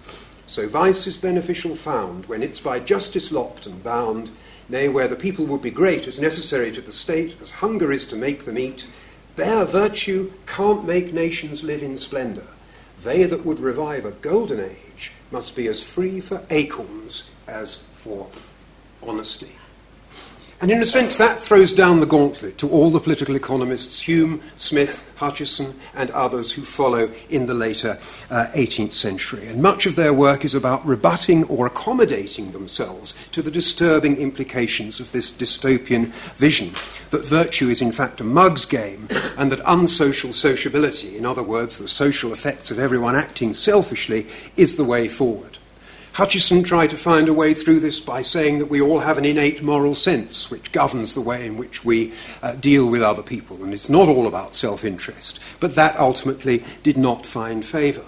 So 0.45 0.67
vice 0.67 1.07
is 1.07 1.17
beneficial 1.17 1.75
found 1.75 2.27
when 2.27 2.43
it's 2.43 2.59
by 2.59 2.79
justice 2.79 3.31
lopped 3.31 3.65
and 3.65 3.83
bound, 3.83 4.29
nay, 4.69 4.87
where 4.87 5.07
the 5.07 5.15
people 5.15 5.47
would 5.47 5.63
be 5.63 5.71
great 5.71 6.05
as 6.05 6.19
necessary 6.19 6.71
to 6.73 6.81
the 6.81 6.91
state 6.91 7.35
as 7.41 7.49
hunger 7.49 7.91
is 7.91 8.05
to 8.09 8.15
make 8.15 8.43
them 8.43 8.59
eat. 8.59 8.85
Bare 9.35 9.65
virtue 9.65 10.33
can't 10.45 10.85
make 10.85 11.11
nations 11.11 11.63
live 11.63 11.81
in 11.81 11.97
splendour. 11.97 12.45
They 13.01 13.23
that 13.23 13.43
would 13.43 13.59
revive 13.59 14.05
a 14.05 14.11
golden 14.11 14.59
age 14.59 15.13
must 15.31 15.55
be 15.55 15.67
as 15.67 15.81
free 15.81 16.19
for 16.19 16.43
acorns 16.51 17.27
as 17.47 17.79
for 17.95 18.27
honesty. 19.01 19.53
And 20.61 20.69
in 20.69 20.79
a 20.79 20.85
sense, 20.85 21.17
that 21.17 21.39
throws 21.39 21.73
down 21.73 22.01
the 22.01 22.05
gauntlet 22.05 22.59
to 22.59 22.69
all 22.69 22.91
the 22.91 22.99
political 22.99 23.35
economists, 23.35 23.99
Hume, 23.99 24.43
Smith, 24.57 25.03
Hutcheson, 25.17 25.73
and 25.95 26.11
others 26.11 26.51
who 26.51 26.61
follow 26.61 27.11
in 27.31 27.47
the 27.47 27.55
later 27.55 27.97
uh, 28.29 28.45
18th 28.53 28.91
century. 28.91 29.47
And 29.47 29.63
much 29.63 29.87
of 29.87 29.95
their 29.95 30.13
work 30.13 30.45
is 30.45 30.53
about 30.53 30.85
rebutting 30.85 31.45
or 31.45 31.65
accommodating 31.65 32.51
themselves 32.51 33.15
to 33.31 33.41
the 33.41 33.49
disturbing 33.49 34.17
implications 34.17 34.99
of 34.99 35.11
this 35.11 35.31
dystopian 35.31 36.05
vision 36.35 36.75
that 37.09 37.25
virtue 37.25 37.69
is 37.69 37.81
in 37.81 37.91
fact 37.91 38.21
a 38.21 38.23
mug's 38.23 38.65
game 38.65 39.07
and 39.37 39.51
that 39.51 39.61
unsocial 39.65 40.31
sociability, 40.31 41.17
in 41.17 41.25
other 41.25 41.41
words, 41.43 41.79
the 41.79 41.87
social 41.87 42.31
effects 42.33 42.69
of 42.69 42.77
everyone 42.77 43.15
acting 43.15 43.55
selfishly, 43.55 44.27
is 44.57 44.75
the 44.75 44.85
way 44.85 45.07
forward. 45.07 45.50
Hutcheson 46.21 46.63
tried 46.63 46.91
to 46.91 46.97
find 46.97 47.27
a 47.29 47.33
way 47.33 47.51
through 47.55 47.79
this 47.79 47.99
by 47.99 48.21
saying 48.21 48.59
that 48.59 48.67
we 48.67 48.79
all 48.79 48.99
have 48.99 49.17
an 49.17 49.25
innate 49.25 49.63
moral 49.63 49.95
sense 49.95 50.51
which 50.51 50.71
governs 50.71 51.15
the 51.15 51.19
way 51.19 51.47
in 51.47 51.57
which 51.57 51.83
we 51.83 52.13
uh, 52.43 52.51
deal 52.53 52.87
with 52.87 53.01
other 53.01 53.23
people, 53.23 53.63
and 53.63 53.73
it's 53.73 53.89
not 53.89 54.07
all 54.07 54.27
about 54.27 54.53
self 54.53 54.85
interest. 54.85 55.39
But 55.59 55.73
that 55.73 55.97
ultimately 55.97 56.63
did 56.83 56.95
not 56.95 57.25
find 57.25 57.65
favour. 57.65 58.05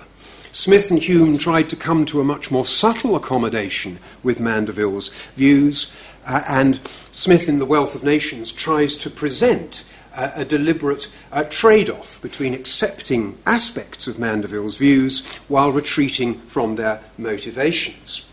Smith 0.52 0.92
and 0.92 1.02
Hume 1.02 1.40
tried 1.40 1.72
to 1.72 1.76
come 1.76 2.06
to 2.06 2.22
a 2.22 2.24
much 2.24 2.52
more 2.52 2.66
subtle 2.66 3.16
accommodation 3.16 3.98
with 4.22 4.40
Mandeville's 4.40 5.10
views, 5.36 5.92
uh, 6.28 6.44
and 6.48 6.80
Smith 7.14 7.50
in 7.50 7.58
The 7.58 7.66
Wealth 7.66 7.96
of 7.96 8.04
Nations 8.04 8.52
tries 8.52 8.96
to 8.98 9.10
present 9.10 9.84
uh, 10.16 10.32
a 10.36 10.46
deliberate 10.46 11.08
uh, 11.32 11.44
trade 11.46 11.90
off 11.90 12.22
between 12.22 12.54
accepting 12.54 13.38
aspects 13.46 14.08
of 14.08 14.20
Mandeville's 14.20 14.78
views 14.78 15.26
while 15.48 15.72
retreating 15.72 16.36
from 16.42 16.76
their 16.76 17.02
motivations. 17.18 18.26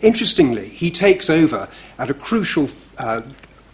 Interestingly, 0.00 0.68
he 0.68 0.90
takes 0.90 1.30
over 1.30 1.68
at 1.98 2.10
a 2.10 2.14
crucial 2.14 2.68
uh, 2.98 3.22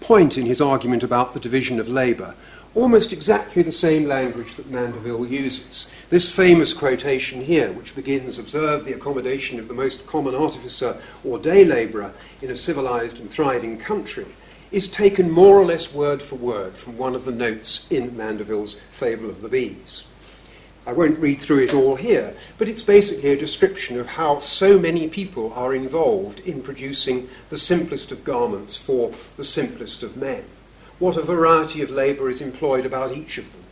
point 0.01 0.39
in 0.39 0.47
his 0.47 0.61
argument 0.61 1.03
about 1.03 1.35
the 1.35 1.41
division 1.41 1.79
of 1.79 1.89
labour 1.89 2.35
almost 2.75 3.13
exactly 3.13 3.63
the 3.63 3.73
same 3.73 4.07
language 4.07 4.55
that 4.57 4.71
Mandeville 4.71 5.27
uses. 5.27 5.89
This 6.09 6.31
famous 6.31 6.73
quotation 6.73 7.43
here, 7.43 7.71
which 7.73 7.95
begins 7.95 8.39
Observe 8.39 8.85
the 8.85 8.95
accommodation 8.95 9.59
of 9.59 9.69
the 9.69 9.75
most 9.75 10.07
common 10.07 10.35
artificer 10.35 10.97
or 11.25 11.39
day 11.39 11.65
labourer 11.65 12.13
in 12.41 12.51
a 12.51 12.57
civilized 12.57 13.21
and 13.21 13.31
thriving 13.31 13.79
country, 13.79 14.27
is 14.73 14.89
taken 14.89 15.31
more 15.31 15.59
or 15.59 15.65
less 15.65 15.93
word 15.93 16.23
for 16.23 16.37
word 16.37 16.75
from 16.75 16.97
one 16.97 17.15
of 17.15 17.25
the 17.25 17.33
notes 17.33 17.87
in 17.91 18.17
Mandeville's 18.17 18.81
Fable 18.91 19.29
of 19.29 19.43
the 19.43 19.49
Bees. 19.49 20.05
I 20.85 20.93
won't 20.93 21.19
read 21.19 21.41
through 21.41 21.61
it 21.61 21.75
all 21.75 21.95
here, 21.95 22.35
but 22.59 22.69
it's 22.69 22.83
basically 22.83 23.31
a 23.31 23.37
description 23.37 24.01
of 24.01 24.09
how 24.09 24.39
so 24.39 24.79
many 24.79 25.07
people 25.07 25.53
are 25.53 25.75
involved 25.75 26.41
in 26.41 26.61
producing 26.61 27.29
the 27.51 27.59
simplest 27.59 28.11
of 28.11 28.25
garments 28.25 28.77
for 28.77 29.13
the 29.37 29.45
simplest 29.45 30.03
of 30.03 30.17
men. 30.17 30.43
What 30.99 31.17
a 31.17 31.23
variety 31.23 31.83
of 31.83 31.91
labour 31.91 32.29
is 32.29 32.41
employed 32.41 32.85
about 32.85 33.17
each 33.17 33.39
of 33.39 33.53
them. 33.53 33.63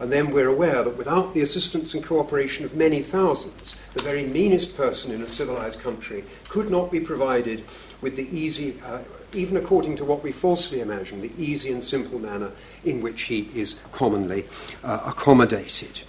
And 0.00 0.10
then 0.10 0.32
we're 0.32 0.48
aware 0.48 0.82
that 0.82 0.96
without 0.96 1.34
the 1.34 1.42
assistance 1.42 1.94
and 1.94 2.02
cooperation 2.02 2.64
of 2.64 2.74
many 2.74 3.00
thousands, 3.00 3.76
the 3.92 4.02
very 4.02 4.24
meanest 4.24 4.76
person 4.76 5.12
in 5.12 5.22
a 5.22 5.28
civilized 5.28 5.80
country 5.80 6.24
could 6.48 6.70
not 6.70 6.90
be 6.90 7.00
provided 7.00 7.64
with 8.00 8.16
the 8.16 8.28
easy, 8.36 8.80
uh, 8.84 9.00
even 9.36 9.56
according 9.56 9.96
to 9.96 10.04
what 10.04 10.22
we 10.22 10.32
falsely 10.32 10.80
imagine, 10.80 11.20
the 11.20 11.32
easy 11.38 11.72
and 11.72 11.82
simple 11.82 12.18
manner 12.18 12.52
in 12.84 13.00
which 13.00 13.22
he 13.22 13.48
is 13.54 13.76
commonly 13.92 14.46
uh, 14.82 15.00
accommodated. 15.06 16.02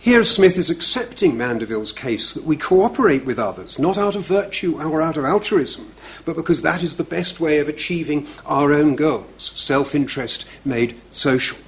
Here, 0.00 0.24
Smith 0.24 0.56
is 0.56 0.70
accepting 0.70 1.36
Mandeville's 1.36 1.92
case 1.92 2.32
that 2.32 2.44
we 2.44 2.56
cooperate 2.56 3.26
with 3.26 3.38
others, 3.38 3.78
not 3.78 3.98
out 3.98 4.16
of 4.16 4.26
virtue 4.26 4.80
or 4.80 5.02
out 5.02 5.18
of 5.18 5.26
altruism, 5.26 5.92
but 6.24 6.36
because 6.36 6.62
that 6.62 6.82
is 6.82 6.96
the 6.96 7.04
best 7.04 7.38
way 7.38 7.58
of 7.58 7.68
achieving 7.68 8.26
our 8.46 8.72
own 8.72 8.96
goals, 8.96 9.52
self 9.54 9.94
interest 9.94 10.46
made 10.64 10.98
social. 11.10 11.58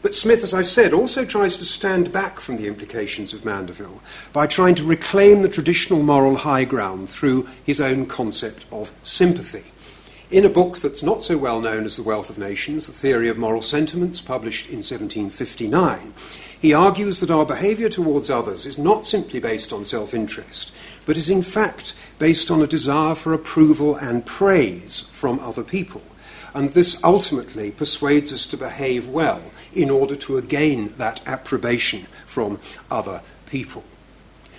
But 0.00 0.14
Smith, 0.14 0.44
as 0.44 0.54
I've 0.54 0.68
said, 0.68 0.92
also 0.92 1.24
tries 1.24 1.56
to 1.56 1.64
stand 1.64 2.12
back 2.12 2.38
from 2.38 2.56
the 2.56 2.68
implications 2.68 3.32
of 3.32 3.44
Mandeville 3.44 4.00
by 4.32 4.46
trying 4.46 4.76
to 4.76 4.84
reclaim 4.84 5.42
the 5.42 5.48
traditional 5.48 6.02
moral 6.02 6.36
high 6.36 6.64
ground 6.64 7.10
through 7.10 7.48
his 7.64 7.80
own 7.80 8.06
concept 8.06 8.64
of 8.70 8.92
sympathy. 9.02 9.64
In 10.30 10.44
a 10.44 10.50
book 10.50 10.78
that's 10.78 11.02
not 11.02 11.22
so 11.22 11.36
well 11.36 11.60
known 11.60 11.84
as 11.84 11.96
The 11.96 12.02
Wealth 12.02 12.30
of 12.30 12.38
Nations, 12.38 12.86
The 12.86 12.92
Theory 12.92 13.28
of 13.28 13.38
Moral 13.38 13.62
Sentiments, 13.62 14.20
published 14.20 14.66
in 14.66 14.76
1759, 14.76 16.12
he 16.60 16.74
argues 16.74 17.20
that 17.20 17.30
our 17.30 17.46
behaviour 17.46 17.88
towards 17.88 18.30
others 18.30 18.66
is 18.66 18.78
not 18.78 19.06
simply 19.06 19.40
based 19.40 19.72
on 19.72 19.84
self 19.84 20.12
interest, 20.12 20.72
but 21.06 21.16
is 21.16 21.30
in 21.30 21.42
fact 21.42 21.94
based 22.18 22.50
on 22.50 22.62
a 22.62 22.66
desire 22.66 23.14
for 23.14 23.32
approval 23.32 23.96
and 23.96 24.26
praise 24.26 25.00
from 25.10 25.40
other 25.40 25.64
people. 25.64 26.02
And 26.58 26.70
this 26.70 27.00
ultimately 27.04 27.70
persuades 27.70 28.32
us 28.32 28.44
to 28.46 28.56
behave 28.56 29.06
well 29.06 29.40
in 29.72 29.90
order 29.90 30.16
to 30.16 30.42
gain 30.42 30.92
that 30.96 31.24
approbation 31.24 32.08
from 32.26 32.58
other 32.90 33.22
people. 33.46 33.84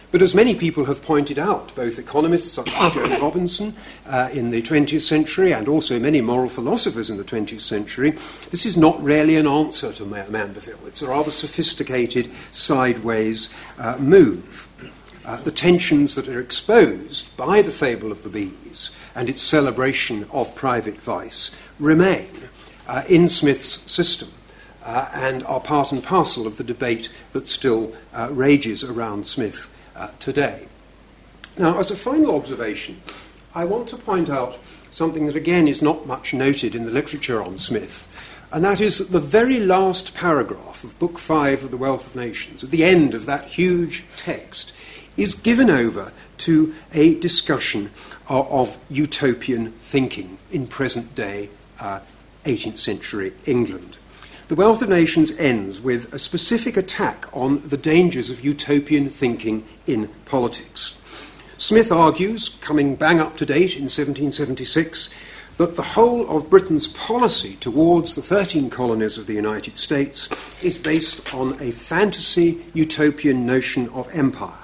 But 0.09 0.21
as 0.21 0.33
many 0.33 0.55
people 0.55 0.85
have 0.85 1.01
pointed 1.01 1.37
out, 1.37 1.75
both 1.75 1.99
economists 1.99 2.53
such 2.53 2.71
as 2.71 2.93
Joan 2.93 3.21
Robinson 3.21 3.75
uh, 4.05 4.29
in 4.31 4.49
the 4.49 4.61
20th 4.61 5.01
century 5.01 5.51
and 5.51 5.67
also 5.67 5.99
many 5.99 6.21
moral 6.21 6.47
philosophers 6.47 7.09
in 7.09 7.17
the 7.17 7.25
20th 7.25 7.59
century, 7.59 8.11
this 8.49 8.65
is 8.65 8.77
not 8.77 9.03
really 9.03 9.35
an 9.35 9.45
answer 9.45 9.91
to 9.91 10.05
Mandeville. 10.05 10.87
It's 10.87 11.01
a 11.01 11.07
rather 11.07 11.31
sophisticated 11.31 12.31
sideways 12.51 13.49
uh, 13.77 13.97
move. 13.99 14.69
Uh, 15.29 15.39
the 15.41 15.51
tensions 15.51 16.15
that 16.15 16.27
are 16.27 16.39
exposed 16.39 17.37
by 17.37 17.61
the 17.61 17.69
fable 17.69 18.11
of 18.11 18.23
the 18.23 18.29
bees 18.29 18.89
and 19.13 19.29
its 19.29 19.43
celebration 19.43 20.25
of 20.31 20.55
private 20.55 20.99
vice 21.01 21.51
remain 21.77 22.27
uh, 22.87 23.03
in 23.07 23.29
Smith's 23.29 23.79
system. 23.91 24.31
Uh, 24.83 25.07
and 25.13 25.43
are 25.43 25.59
part 25.59 25.91
and 25.91 26.03
parcel 26.03 26.47
of 26.47 26.57
the 26.57 26.63
debate 26.63 27.09
that 27.33 27.47
still 27.47 27.93
uh, 28.11 28.27
rages 28.31 28.83
around 28.83 29.27
Smith 29.27 29.69
uh, 29.95 30.07
today. 30.17 30.67
Now, 31.59 31.77
as 31.77 31.91
a 31.91 31.95
final 31.95 32.35
observation, 32.35 32.99
I 33.53 33.65
want 33.65 33.87
to 33.89 33.97
point 33.97 34.31
out 34.31 34.57
something 34.89 35.27
that 35.27 35.35
again 35.35 35.67
is 35.67 35.83
not 35.83 36.07
much 36.07 36.33
noted 36.33 36.73
in 36.73 36.85
the 36.85 36.91
literature 36.91 37.43
on 37.43 37.59
Smith, 37.59 38.07
and 38.51 38.65
that 38.65 38.81
is 38.81 38.97
that 38.97 39.11
the 39.11 39.19
very 39.19 39.59
last 39.59 40.15
paragraph 40.15 40.83
of 40.83 40.97
Book 40.97 41.19
5 41.19 41.65
of 41.65 41.71
The 41.71 41.77
Wealth 41.77 42.07
of 42.07 42.15
Nations, 42.15 42.63
at 42.63 42.71
the 42.71 42.83
end 42.83 43.13
of 43.13 43.27
that 43.27 43.45
huge 43.45 44.05
text, 44.17 44.73
is 45.19 45.33
given 45.33 45.69
over 45.69 46.11
to 46.37 46.73
a 46.93 47.15
discussion 47.15 47.91
of, 48.27 48.47
of 48.51 48.77
utopian 48.89 49.71
thinking 49.73 50.37
in 50.51 50.67
present 50.67 51.13
day 51.15 51.49
uh, 51.79 51.99
18th 52.45 52.77
century 52.77 53.33
England. 53.45 53.97
The 54.47 54.55
Wealth 54.55 54.81
of 54.81 54.89
Nations 54.89 55.37
ends 55.37 55.79
with 55.79 56.11
a 56.11 56.17
specific 56.17 56.75
attack 56.75 57.25
on 57.31 57.67
the 57.67 57.77
dangers 57.77 58.31
of 58.31 58.43
utopian 58.43 59.09
thinking 59.09 59.63
in 59.85 60.07
politics. 60.25 60.95
Smith 61.57 61.91
argues, 61.91 62.49
coming 62.61 62.95
bang 62.95 63.19
up 63.19 63.37
to 63.37 63.45
date 63.45 63.75
in 63.75 63.83
1776, 63.83 65.09
that 65.57 65.75
the 65.75 65.83
whole 65.83 66.27
of 66.29 66.49
Britain's 66.49 66.87
policy 66.87 67.57
towards 67.57 68.15
the 68.15 68.21
13 68.21 68.69
colonies 68.69 69.17
of 69.17 69.27
the 69.27 69.33
United 69.33 69.75
States 69.75 70.29
is 70.63 70.77
based 70.77 71.33
on 71.33 71.61
a 71.61 71.69
fantasy 71.71 72.65
utopian 72.73 73.45
notion 73.45 73.89
of 73.89 74.09
empire, 74.15 74.55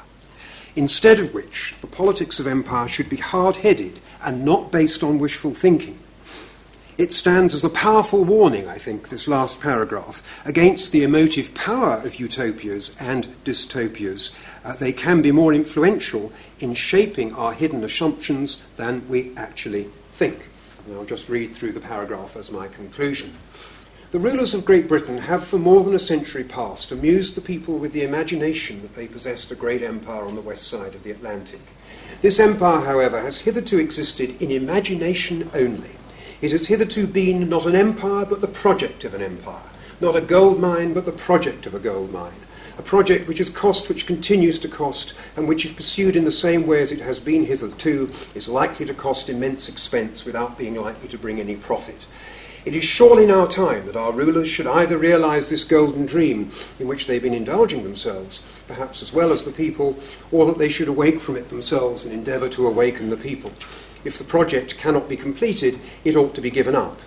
instead 0.75 1.19
of 1.19 1.33
which 1.33 1.75
the 1.81 1.87
politics 1.87 2.39
of 2.39 2.47
empire 2.47 2.87
should 2.87 3.09
be 3.09 3.17
hard 3.17 3.57
headed 3.57 3.99
and 4.23 4.43
not 4.43 4.71
based 4.71 5.03
on 5.03 5.19
wishful 5.19 5.51
thinking. 5.51 5.99
It 6.97 7.11
stands 7.11 7.53
as 7.53 7.65
a 7.65 7.69
powerful 7.69 8.23
warning, 8.23 8.69
I 8.69 8.77
think, 8.77 9.09
this 9.09 9.27
last 9.27 9.59
paragraph, 9.59 10.23
against 10.45 10.93
the 10.93 11.03
emotive 11.03 11.53
power 11.53 11.95
of 11.95 12.21
utopias 12.21 12.95
and 12.99 13.27
dystopias. 13.43 14.31
Uh, 14.63 14.77
they 14.77 14.93
can 14.93 15.21
be 15.21 15.31
more 15.33 15.53
influential 15.53 16.31
in 16.61 16.73
shaping 16.73 17.33
our 17.33 17.51
hidden 17.51 17.83
assumptions 17.83 18.63
than 18.77 19.05
we 19.09 19.35
actually 19.35 19.89
think. 20.13 20.47
And 20.85 20.95
I'll 20.95 21.03
just 21.03 21.27
read 21.27 21.53
through 21.53 21.73
the 21.73 21.81
paragraph 21.81 22.37
as 22.37 22.49
my 22.49 22.69
conclusion. 22.69 23.33
The 24.11 24.19
rulers 24.19 24.53
of 24.53 24.65
Great 24.65 24.87
Britain 24.87 25.17
have 25.17 25.45
for 25.45 25.57
more 25.57 25.83
than 25.83 25.93
a 25.93 25.99
century 25.99 26.43
past 26.43 26.91
amused 26.91 27.35
the 27.35 27.41
people 27.41 27.77
with 27.77 27.91
the 27.91 28.03
imagination 28.03 28.81
that 28.81 28.95
they 28.95 29.07
possessed 29.07 29.51
a 29.51 29.55
great 29.55 29.81
empire 29.81 30.23
on 30.23 30.35
the 30.35 30.41
west 30.41 30.67
side 30.67 30.95
of 30.95 31.03
the 31.03 31.11
Atlantic. 31.11 31.61
This 32.21 32.39
empire, 32.39 32.81
however, 32.85 33.19
has 33.21 33.39
hitherto 33.39 33.77
existed 33.77 34.41
in 34.41 34.51
imagination 34.51 35.49
only 35.53 35.91
it 36.41 36.51
has 36.51 36.67
hitherto 36.67 37.07
been 37.07 37.47
not 37.49 37.65
an 37.65 37.75
empire, 37.75 38.25
but 38.25 38.41
the 38.41 38.47
project 38.47 39.05
of 39.05 39.13
an 39.13 39.21
empire. 39.21 39.63
Not 40.01 40.15
a 40.15 40.21
gold 40.21 40.59
mine, 40.59 40.93
but 40.93 41.05
the 41.05 41.11
project 41.11 41.65
of 41.65 41.73
a 41.73 41.79
gold 41.79 42.11
mine. 42.11 42.33
A 42.77 42.81
project 42.81 43.27
which 43.27 43.37
has 43.37 43.49
cost, 43.49 43.87
which 43.87 44.05
continues 44.05 44.59
to 44.59 44.67
cost, 44.67 45.13
and 45.37 45.47
which, 45.47 45.65
if 45.65 45.77
pursued 45.77 46.15
in 46.15 46.25
the 46.25 46.31
same 46.31 46.67
way 46.67 46.81
as 46.81 46.91
it 46.91 46.99
has 46.99 47.21
been 47.21 47.45
hitherto, 47.45 48.11
is 48.35 48.49
likely 48.49 48.85
to 48.85 48.93
cost 48.93 49.29
immense 49.29 49.69
expense 49.69 50.25
without 50.25 50.57
being 50.57 50.75
likely 50.75 51.07
to 51.07 51.17
bring 51.17 51.39
any 51.39 51.55
profit. 51.55 52.05
It 52.65 52.73
is 52.75 52.83
surely 52.83 53.27
now 53.27 53.45
time 53.45 53.85
that 53.85 53.95
our 53.95 54.11
rulers 54.11 54.49
should 54.49 54.65
either 54.65 54.97
realize 54.97 55.49
this 55.49 55.63
golden 55.63 56.07
dream 56.07 56.49
in 56.79 56.87
which 56.87 57.05
they've 57.05 57.21
been 57.21 57.35
indulging 57.35 57.83
themselves, 57.83 58.41
perhaps 58.67 59.03
as 59.03 59.13
well 59.13 59.31
as 59.31 59.43
the 59.43 59.51
people, 59.51 59.99
or 60.31 60.47
that 60.47 60.57
they 60.57 60.69
should 60.69 60.87
awake 60.87 61.19
from 61.19 61.35
it 61.35 61.49
themselves 61.49 62.05
and 62.05 62.13
endeavor 62.13 62.49
to 62.49 62.65
awaken 62.65 63.11
the 63.11 63.17
people. 63.17 63.51
If 64.03 64.17
the 64.17 64.23
project 64.23 64.79
cannot 64.79 65.07
be 65.07 65.15
completed, 65.15 65.79
it 66.03 66.15
ought 66.15 66.33
to 66.33 66.41
be 66.41 66.49
given 66.49 66.75
up. 66.75 66.99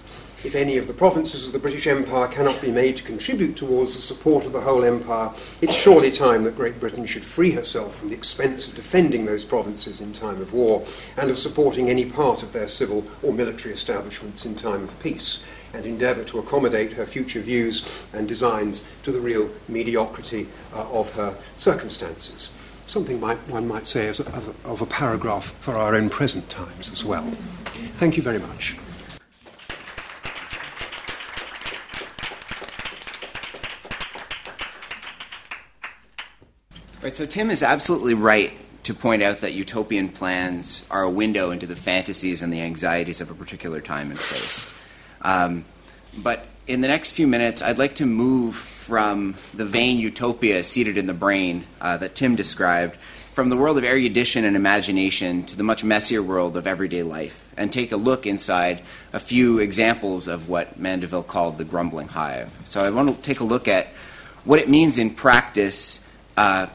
If 0.45 0.55
any 0.55 0.77
of 0.77 0.87
the 0.87 0.95
provinces 0.95 1.45
of 1.45 1.53
the 1.53 1.59
British 1.59 1.89
Empire 1.89 2.29
cannot 2.29 2.61
be 2.61 2.71
made 2.71 2.97
to 2.99 3.03
contribute 3.03 3.57
towards 3.57 3.97
the 3.97 4.01
support 4.01 4.47
of 4.47 4.53
the 4.53 4.61
whole 4.61 4.85
empire, 4.85 5.33
it's 5.61 5.75
surely 5.75 6.13
time 6.13 6.45
that 6.45 6.55
Great 6.55 6.79
Britain 6.79 7.07
should 7.07 7.25
free 7.25 7.51
herself 7.51 7.97
from 7.97 8.11
the 8.11 8.15
expense 8.15 8.69
of 8.69 8.77
defending 8.77 9.25
those 9.25 9.45
provinces 9.45 10.01
in 10.01 10.13
time 10.13 10.41
of 10.41 10.53
war 10.53 10.87
and 11.17 11.29
of 11.29 11.39
supporting 11.39 11.91
any 11.91 12.05
part 12.05 12.45
of 12.45 12.53
their 12.53 12.69
civil 12.69 13.05
or 13.25 13.33
military 13.33 13.75
establishments 13.75 14.47
in 14.47 14.55
time 14.55 14.85
of 14.85 15.01
peace, 15.01 15.41
and 15.75 15.85
endeavour 15.85 16.23
to 16.23 16.39
accommodate 16.39 16.93
her 16.93 17.05
future 17.05 17.41
views 17.41 18.05
and 18.13 18.29
designs 18.29 18.85
to 19.03 19.11
the 19.11 19.21
real 19.21 19.51
mediocrity 19.67 20.47
uh, 20.73 20.89
of 20.91 21.11
her 21.11 21.37
circumstances 21.57 22.51
something 22.87 23.21
might, 23.21 23.37
one 23.49 23.69
might 23.69 23.87
say 23.87 24.07
a, 24.07 24.11
of 24.65 24.81
a 24.81 24.87
paragraph 24.87 25.53
for 25.61 25.75
our 25.75 25.95
own 25.95 26.09
present 26.09 26.49
times 26.49 26.91
as 26.91 27.05
well. 27.05 27.25
Thank 27.99 28.17
you 28.17 28.23
very 28.23 28.39
much. 28.39 28.79
Right, 37.01 37.17
so 37.17 37.27
Tim 37.27 37.49
is 37.51 37.63
absolutely 37.63 38.15
right 38.15 38.53
to 38.83 38.93
point 38.93 39.23
out 39.23 39.39
that 39.39 39.53
utopian 39.53 40.09
plans 40.09 40.85
are 40.91 41.03
a 41.03 41.11
window 41.11 41.53
into 41.53 41.65
the 41.65 41.77
fantasies 41.77 42.43
and 42.43 42.53
the 42.53 42.61
anxieties 42.61 43.21
of 43.21 43.31
a 43.31 43.35
particular 43.35 43.81
time 43.81 44.11
and 44.11 44.19
place. 44.19 44.69
Um, 45.23 45.65
but 46.17 46.45
in 46.67 46.81
the 46.81 46.89
next 46.89 47.13
few 47.13 47.29
minutes, 47.29 47.63
I'd 47.63 47.79
like 47.79 47.95
to 47.97 48.07
move 48.07 48.57
from 48.57 49.37
the 49.55 49.65
vain 49.65 50.01
utopia 50.01 50.65
seated 50.65 50.99
in 50.99 51.07
the 51.07 51.15
brain 51.15 51.67
uh, 51.81 51.99
that 51.99 52.17
Tim 52.17 52.35
described, 52.35 52.97
from 53.33 53.49
the 53.49 53.57
world 53.57 53.79
of 53.79 53.85
erudition 53.85 54.45
and 54.45 54.57
imagination 54.57 55.45
to 55.45 55.57
the 55.57 55.63
much 55.63 55.85
messier 55.85 56.21
world 56.21 56.57
of 56.57 56.67
everyday 56.67 57.05
life, 57.05 57.49
and 57.57 57.73
take 57.73 57.93
a 57.93 57.97
look 57.97 58.27
inside 58.27 58.83
a 59.13 59.21
few 59.21 59.61
examples 59.61 60.27
of 60.27 60.49
what 60.49 60.81
Mandeville 60.81 61.23
called 61.23 61.59
the 61.59 61.65
grumbling 61.65 62.09
hive. 62.09 62.53
So 62.65 62.81
I 62.81 62.91
want 62.91 63.15
to 63.15 63.23
take 63.23 63.39
a 63.39 63.45
look 63.45 63.69
at 63.69 63.87
what 64.43 64.59
it 64.59 64.69
means 64.69 64.99
in 64.99 65.11
practice 65.11 66.05
uh, 66.37 66.67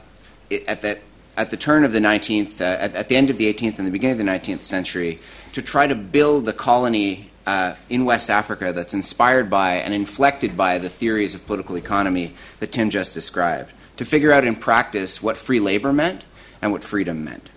at 0.50 0.82
the 0.82 0.98
at 1.36 1.50
the 1.50 1.56
turn 1.56 1.84
of 1.84 1.92
the 1.92 1.98
19th, 1.98 2.60
uh, 2.60 2.64
at, 2.64 2.94
at, 2.94 3.08
the 3.08 3.16
end 3.16 3.28
of 3.28 3.38
the 3.38 3.52
18th 3.52 3.78
and 3.78 3.86
the 3.86 3.90
beginning 3.90 4.20
of 4.20 4.24
the 4.24 4.52
19th 4.52 4.62
century, 4.62 5.18
to 5.52 5.62
try 5.62 5.86
to 5.86 5.94
build 5.94 6.48
a 6.48 6.52
colony 6.52 7.30
uh, 7.46 7.74
in 7.90 8.04
West 8.04 8.30
Africa 8.30 8.72
that's 8.72 8.94
inspired 8.94 9.50
by 9.50 9.74
and 9.74 9.92
inflected 9.92 10.56
by 10.56 10.78
the 10.78 10.88
theories 10.88 11.34
of 11.34 11.44
political 11.46 11.76
economy 11.76 12.34
that 12.60 12.72
Tim 12.72 12.90
just 12.90 13.14
described, 13.14 13.72
to 13.96 14.04
figure 14.04 14.32
out 14.32 14.44
in 14.44 14.56
practice 14.56 15.22
what 15.22 15.36
free 15.36 15.60
labor 15.60 15.92
meant 15.92 16.24
and 16.62 16.72
what 16.72 16.84
freedom 16.84 17.24
meant. 17.24 17.50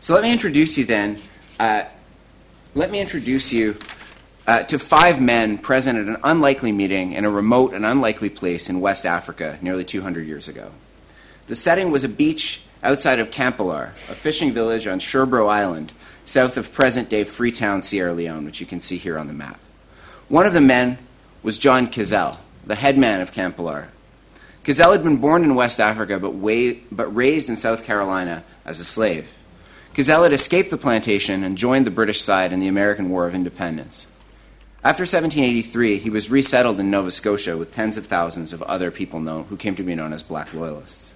So 0.00 0.14
let 0.14 0.22
me 0.22 0.32
introduce 0.32 0.76
you 0.76 0.84
then. 0.84 1.18
Uh, 1.60 1.84
let 2.74 2.90
me 2.90 3.00
introduce 3.00 3.52
you 3.52 3.76
uh, 4.46 4.64
to 4.64 4.78
five 4.78 5.20
men 5.20 5.58
present 5.58 5.98
at 5.98 6.06
an 6.06 6.16
unlikely 6.24 6.72
meeting 6.72 7.12
in 7.12 7.24
a 7.24 7.30
remote 7.30 7.72
and 7.72 7.86
unlikely 7.86 8.30
place 8.30 8.68
in 8.68 8.80
West 8.80 9.06
Africa 9.06 9.58
nearly 9.62 9.84
200 9.84 10.26
years 10.26 10.48
ago. 10.48 10.70
The 11.46 11.54
setting 11.54 11.90
was 11.90 12.04
a 12.04 12.08
beach 12.08 12.62
outside 12.82 13.18
of 13.18 13.30
Campelar, 13.30 13.88
a 13.88 14.14
fishing 14.14 14.52
village 14.52 14.86
on 14.86 14.98
Sherbro 14.98 15.48
Island, 15.48 15.92
south 16.24 16.56
of 16.56 16.72
present 16.72 17.08
day 17.10 17.24
Freetown, 17.24 17.82
Sierra 17.82 18.14
Leone, 18.14 18.44
which 18.46 18.60
you 18.60 18.66
can 18.66 18.80
see 18.80 18.96
here 18.96 19.18
on 19.18 19.26
the 19.26 19.34
map. 19.34 19.58
One 20.28 20.46
of 20.46 20.54
the 20.54 20.60
men 20.62 20.98
was 21.42 21.58
John 21.58 21.88
Kizell, 21.88 22.38
the 22.66 22.74
headman 22.76 23.20
of 23.20 23.32
Campelar. 23.32 23.88
Kizell 24.64 24.92
had 24.92 25.04
been 25.04 25.18
born 25.18 25.44
in 25.44 25.54
West 25.54 25.78
Africa 25.78 26.18
but, 26.18 26.32
wa- 26.32 26.80
but 26.90 27.14
raised 27.14 27.50
in 27.50 27.56
South 27.56 27.84
Carolina 27.84 28.42
as 28.64 28.80
a 28.80 28.84
slave. 28.84 29.30
Kizell 29.94 30.22
had 30.22 30.32
escaped 30.32 30.70
the 30.70 30.78
plantation 30.78 31.44
and 31.44 31.58
joined 31.58 31.86
the 31.86 31.90
British 31.90 32.22
side 32.22 32.52
in 32.52 32.60
the 32.60 32.68
American 32.68 33.10
War 33.10 33.26
of 33.26 33.34
Independence. 33.34 34.06
After 34.82 35.02
1783, 35.02 35.98
he 35.98 36.10
was 36.10 36.30
resettled 36.30 36.80
in 36.80 36.90
Nova 36.90 37.10
Scotia 37.10 37.56
with 37.56 37.72
tens 37.72 37.96
of 37.96 38.06
thousands 38.06 38.52
of 38.52 38.62
other 38.62 38.90
people 38.90 39.20
known, 39.20 39.44
who 39.44 39.56
came 39.56 39.76
to 39.76 39.82
be 39.82 39.94
known 39.94 40.12
as 40.12 40.22
Black 40.22 40.52
Loyalists. 40.52 41.13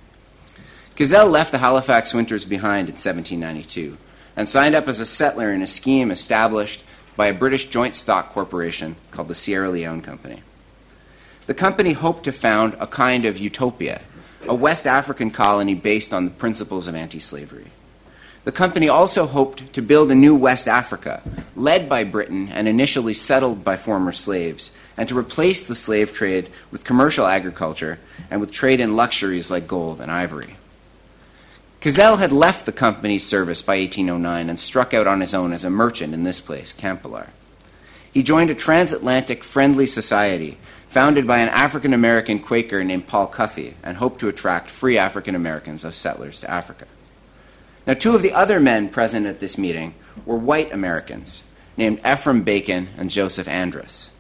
Kizell 0.99 1.31
left 1.31 1.53
the 1.53 1.59
Halifax 1.59 2.13
winters 2.13 2.45
behind 2.45 2.89
in 2.89 2.95
1792 2.95 3.97
and 4.35 4.49
signed 4.49 4.75
up 4.75 4.89
as 4.89 4.99
a 4.99 5.07
settler 5.07 5.53
in 5.53 5.63
a 5.63 5.67
scheme 5.69 6.11
established 6.11 6.83
by 7.15 7.29
a 7.29 7.33
British 7.33 7.69
joint 7.69 7.95
stock 7.95 8.31
corporation 8.33 8.97
called 9.13 9.29
the 9.29 9.35
Sierra 9.37 9.71
Leone 9.71 10.03
Company. 10.03 10.43
The 11.47 11.55
company 11.55 11.93
hoped 11.93 12.25
to 12.25 12.33
found 12.33 12.75
a 12.81 12.89
kind 12.89 13.27
of 13.27 13.39
utopia, 13.39 14.01
a 14.49 14.57
West 14.57 14.89
African 14.89 15.31
colony 15.31 15.77
based 15.77 16.13
on 16.13 16.25
the 16.25 16.33
principles 16.33 16.89
of 16.89 16.97
anti 16.97 17.21
slavery. 17.21 17.71
The 18.43 18.51
company 18.51 18.89
also 18.89 19.27
hoped 19.27 19.73
to 19.75 19.81
build 19.81 20.11
a 20.11 20.17
new 20.17 20.35
West 20.35 20.67
Africa, 20.67 21.23
led 21.55 21.89
by 21.89 22.03
Britain 22.03 22.49
and 22.49 22.67
initially 22.67 23.15
settled 23.15 23.63
by 23.63 23.77
former 23.77 24.11
slaves, 24.11 24.73
and 24.97 25.09
to 25.09 25.17
replace 25.17 25.65
the 25.65 25.77
slave 25.77 26.13
trade 26.13 26.49
with 26.73 26.83
commercial 26.83 27.27
agriculture 27.27 28.01
and 28.33 28.41
with 28.41 28.51
trade 28.51 28.81
in 28.81 28.97
luxuries 28.97 29.49
like 29.49 29.69
gold 29.69 30.01
and 30.01 30.11
ivory. 30.11 30.57
Kizell 31.81 32.19
had 32.19 32.33
left 32.33 32.67
the 32.67 32.73
company's 32.73 33.25
service 33.25 33.63
by 33.63 33.79
1809 33.79 34.51
and 34.51 34.59
struck 34.59 34.93
out 34.93 35.07
on 35.07 35.21
his 35.21 35.33
own 35.33 35.53
as 35.53 35.63
a 35.63 35.71
merchant 35.71 36.13
in 36.13 36.25
this 36.25 36.41
place, 36.41 36.75
Campelar. 36.75 37.29
He 38.13 38.25
joined 38.25 38.51
a 38.51 38.55
transatlantic 38.57 39.45
friendly 39.45 39.87
society 39.87 40.59
founded 40.89 41.25
by 41.25 41.39
an 41.39 41.51
African 41.51 41.95
American 41.95 42.41
Quaker 42.41 42.83
named 42.83 43.07
Paul 43.07 43.29
Cuffe 43.29 43.75
and 43.85 43.99
hoped 43.99 44.19
to 44.21 44.29
attract 44.29 44.71
free 44.71 44.99
African 44.99 45.37
Americans 45.37 45.85
as 45.85 45.95
settlers 45.95 46.41
to 46.41 46.51
Africa. 46.51 46.87
Now, 47.87 47.95
two 47.95 48.17
of 48.17 48.23
the 48.23 48.33
other 48.33 48.59
men 48.59 48.89
present 48.89 49.27
at 49.27 49.39
this 49.39 49.57
meeting 49.57 49.95
were 50.27 50.37
white 50.37 50.73
Americans 50.73 51.45
named 51.77 52.01
Ephraim 52.05 52.43
Bacon 52.43 52.89
and 52.97 53.09
Joseph 53.09 53.47
Andrus. 53.47 54.11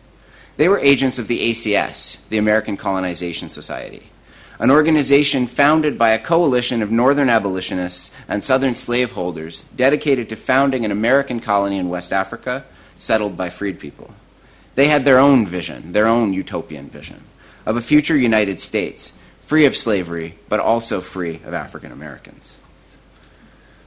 They 0.58 0.68
were 0.68 0.78
agents 0.78 1.18
of 1.18 1.26
the 1.26 1.50
ACS, 1.50 2.18
the 2.28 2.38
American 2.38 2.76
Colonization 2.76 3.48
Society 3.48 4.10
an 4.58 4.70
organization 4.70 5.46
founded 5.46 5.96
by 5.96 6.10
a 6.10 6.18
coalition 6.18 6.82
of 6.82 6.90
Northern 6.90 7.30
abolitionists 7.30 8.10
and 8.28 8.42
Southern 8.42 8.74
slaveholders 8.74 9.62
dedicated 9.76 10.28
to 10.28 10.36
founding 10.36 10.84
an 10.84 10.90
American 10.90 11.40
colony 11.40 11.78
in 11.78 11.88
West 11.88 12.12
Africa 12.12 12.64
settled 12.98 13.36
by 13.36 13.50
freed 13.50 13.78
people. 13.78 14.12
They 14.74 14.88
had 14.88 15.04
their 15.04 15.18
own 15.18 15.46
vision, 15.46 15.92
their 15.92 16.06
own 16.06 16.32
utopian 16.32 16.88
vision, 16.88 17.24
of 17.64 17.76
a 17.76 17.80
future 17.80 18.16
United 18.16 18.60
States 18.60 19.12
free 19.42 19.64
of 19.64 19.76
slavery, 19.76 20.36
but 20.48 20.60
also 20.60 21.00
free 21.00 21.36
of 21.44 21.54
African 21.54 21.90
Americans. 21.90 22.56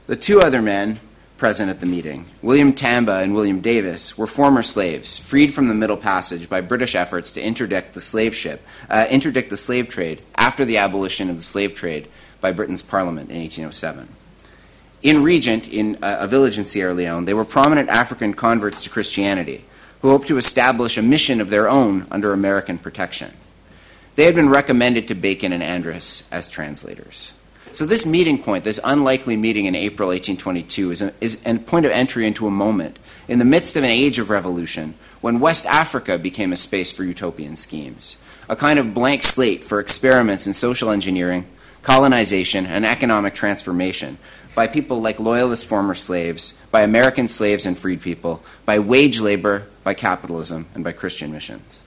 The 0.06 0.16
two 0.16 0.40
other 0.40 0.60
men 0.60 0.98
present 1.42 1.68
at 1.68 1.80
the 1.80 1.86
meeting. 1.86 2.24
William 2.40 2.72
Tamba 2.72 3.14
and 3.14 3.34
William 3.34 3.60
Davis 3.60 4.16
were 4.16 4.28
former 4.28 4.62
slaves, 4.62 5.18
freed 5.18 5.52
from 5.52 5.66
the 5.66 5.74
Middle 5.74 5.96
Passage 5.96 6.48
by 6.48 6.60
British 6.60 6.94
efforts 6.94 7.32
to 7.32 7.42
interdict 7.42 7.94
the 7.94 8.00
slave 8.00 8.32
ship, 8.32 8.64
uh, 8.88 9.08
interdict 9.10 9.50
the 9.50 9.56
slave 9.56 9.88
trade 9.88 10.22
after 10.36 10.64
the 10.64 10.78
abolition 10.78 11.28
of 11.28 11.36
the 11.36 11.42
slave 11.42 11.74
trade 11.74 12.06
by 12.40 12.52
Britain's 12.52 12.80
Parliament 12.80 13.28
in 13.28 13.38
1807. 13.38 14.06
In 15.02 15.24
Regent, 15.24 15.66
in 15.66 15.96
uh, 15.96 16.18
a 16.20 16.28
village 16.28 16.60
in 16.60 16.64
Sierra 16.64 16.94
Leone, 16.94 17.24
they 17.24 17.34
were 17.34 17.44
prominent 17.44 17.88
African 17.88 18.34
converts 18.34 18.84
to 18.84 18.90
Christianity 18.90 19.64
who 20.00 20.10
hoped 20.10 20.28
to 20.28 20.38
establish 20.38 20.96
a 20.96 21.02
mission 21.02 21.40
of 21.40 21.50
their 21.50 21.68
own 21.68 22.06
under 22.12 22.32
American 22.32 22.78
protection. 22.78 23.32
They 24.14 24.26
had 24.26 24.36
been 24.36 24.48
recommended 24.48 25.08
to 25.08 25.16
Bacon 25.16 25.52
and 25.52 25.60
Andrus 25.60 26.22
as 26.30 26.48
translators. 26.48 27.32
So, 27.72 27.86
this 27.86 28.04
meeting 28.04 28.42
point, 28.42 28.64
this 28.64 28.80
unlikely 28.84 29.36
meeting 29.36 29.64
in 29.64 29.74
April 29.74 30.10
1822, 30.10 30.90
is 30.90 31.02
a, 31.02 31.14
is 31.22 31.40
a 31.46 31.58
point 31.58 31.86
of 31.86 31.92
entry 31.92 32.26
into 32.26 32.46
a 32.46 32.50
moment 32.50 32.98
in 33.28 33.38
the 33.38 33.46
midst 33.46 33.76
of 33.76 33.82
an 33.82 33.90
age 33.90 34.18
of 34.18 34.28
revolution 34.28 34.94
when 35.22 35.40
West 35.40 35.64
Africa 35.64 36.18
became 36.18 36.52
a 36.52 36.56
space 36.56 36.92
for 36.92 37.02
utopian 37.02 37.56
schemes, 37.56 38.18
a 38.48 38.56
kind 38.56 38.78
of 38.78 38.92
blank 38.92 39.22
slate 39.22 39.64
for 39.64 39.80
experiments 39.80 40.46
in 40.46 40.52
social 40.52 40.90
engineering, 40.90 41.46
colonization, 41.82 42.66
and 42.66 42.84
economic 42.84 43.34
transformation 43.34 44.18
by 44.54 44.66
people 44.66 45.00
like 45.00 45.18
loyalist 45.18 45.66
former 45.66 45.94
slaves, 45.94 46.52
by 46.70 46.82
American 46.82 47.26
slaves 47.26 47.64
and 47.64 47.78
freed 47.78 48.02
people, 48.02 48.42
by 48.66 48.78
wage 48.78 49.18
labor, 49.18 49.66
by 49.82 49.94
capitalism, 49.94 50.66
and 50.74 50.84
by 50.84 50.92
Christian 50.92 51.32
missions. 51.32 51.81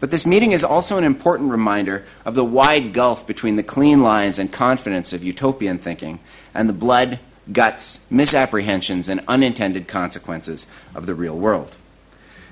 But 0.00 0.10
this 0.10 0.26
meeting 0.26 0.52
is 0.52 0.62
also 0.62 0.96
an 0.96 1.04
important 1.04 1.50
reminder 1.50 2.04
of 2.24 2.34
the 2.34 2.44
wide 2.44 2.92
gulf 2.92 3.26
between 3.26 3.56
the 3.56 3.62
clean 3.62 4.00
lines 4.00 4.38
and 4.38 4.52
confidence 4.52 5.12
of 5.12 5.24
utopian 5.24 5.78
thinking 5.78 6.20
and 6.54 6.68
the 6.68 6.74
blood, 6.74 7.18
guts, 7.52 8.00
misapprehensions, 8.08 9.08
and 9.08 9.22
unintended 9.26 9.88
consequences 9.88 10.66
of 10.94 11.06
the 11.06 11.14
real 11.14 11.36
world. 11.36 11.76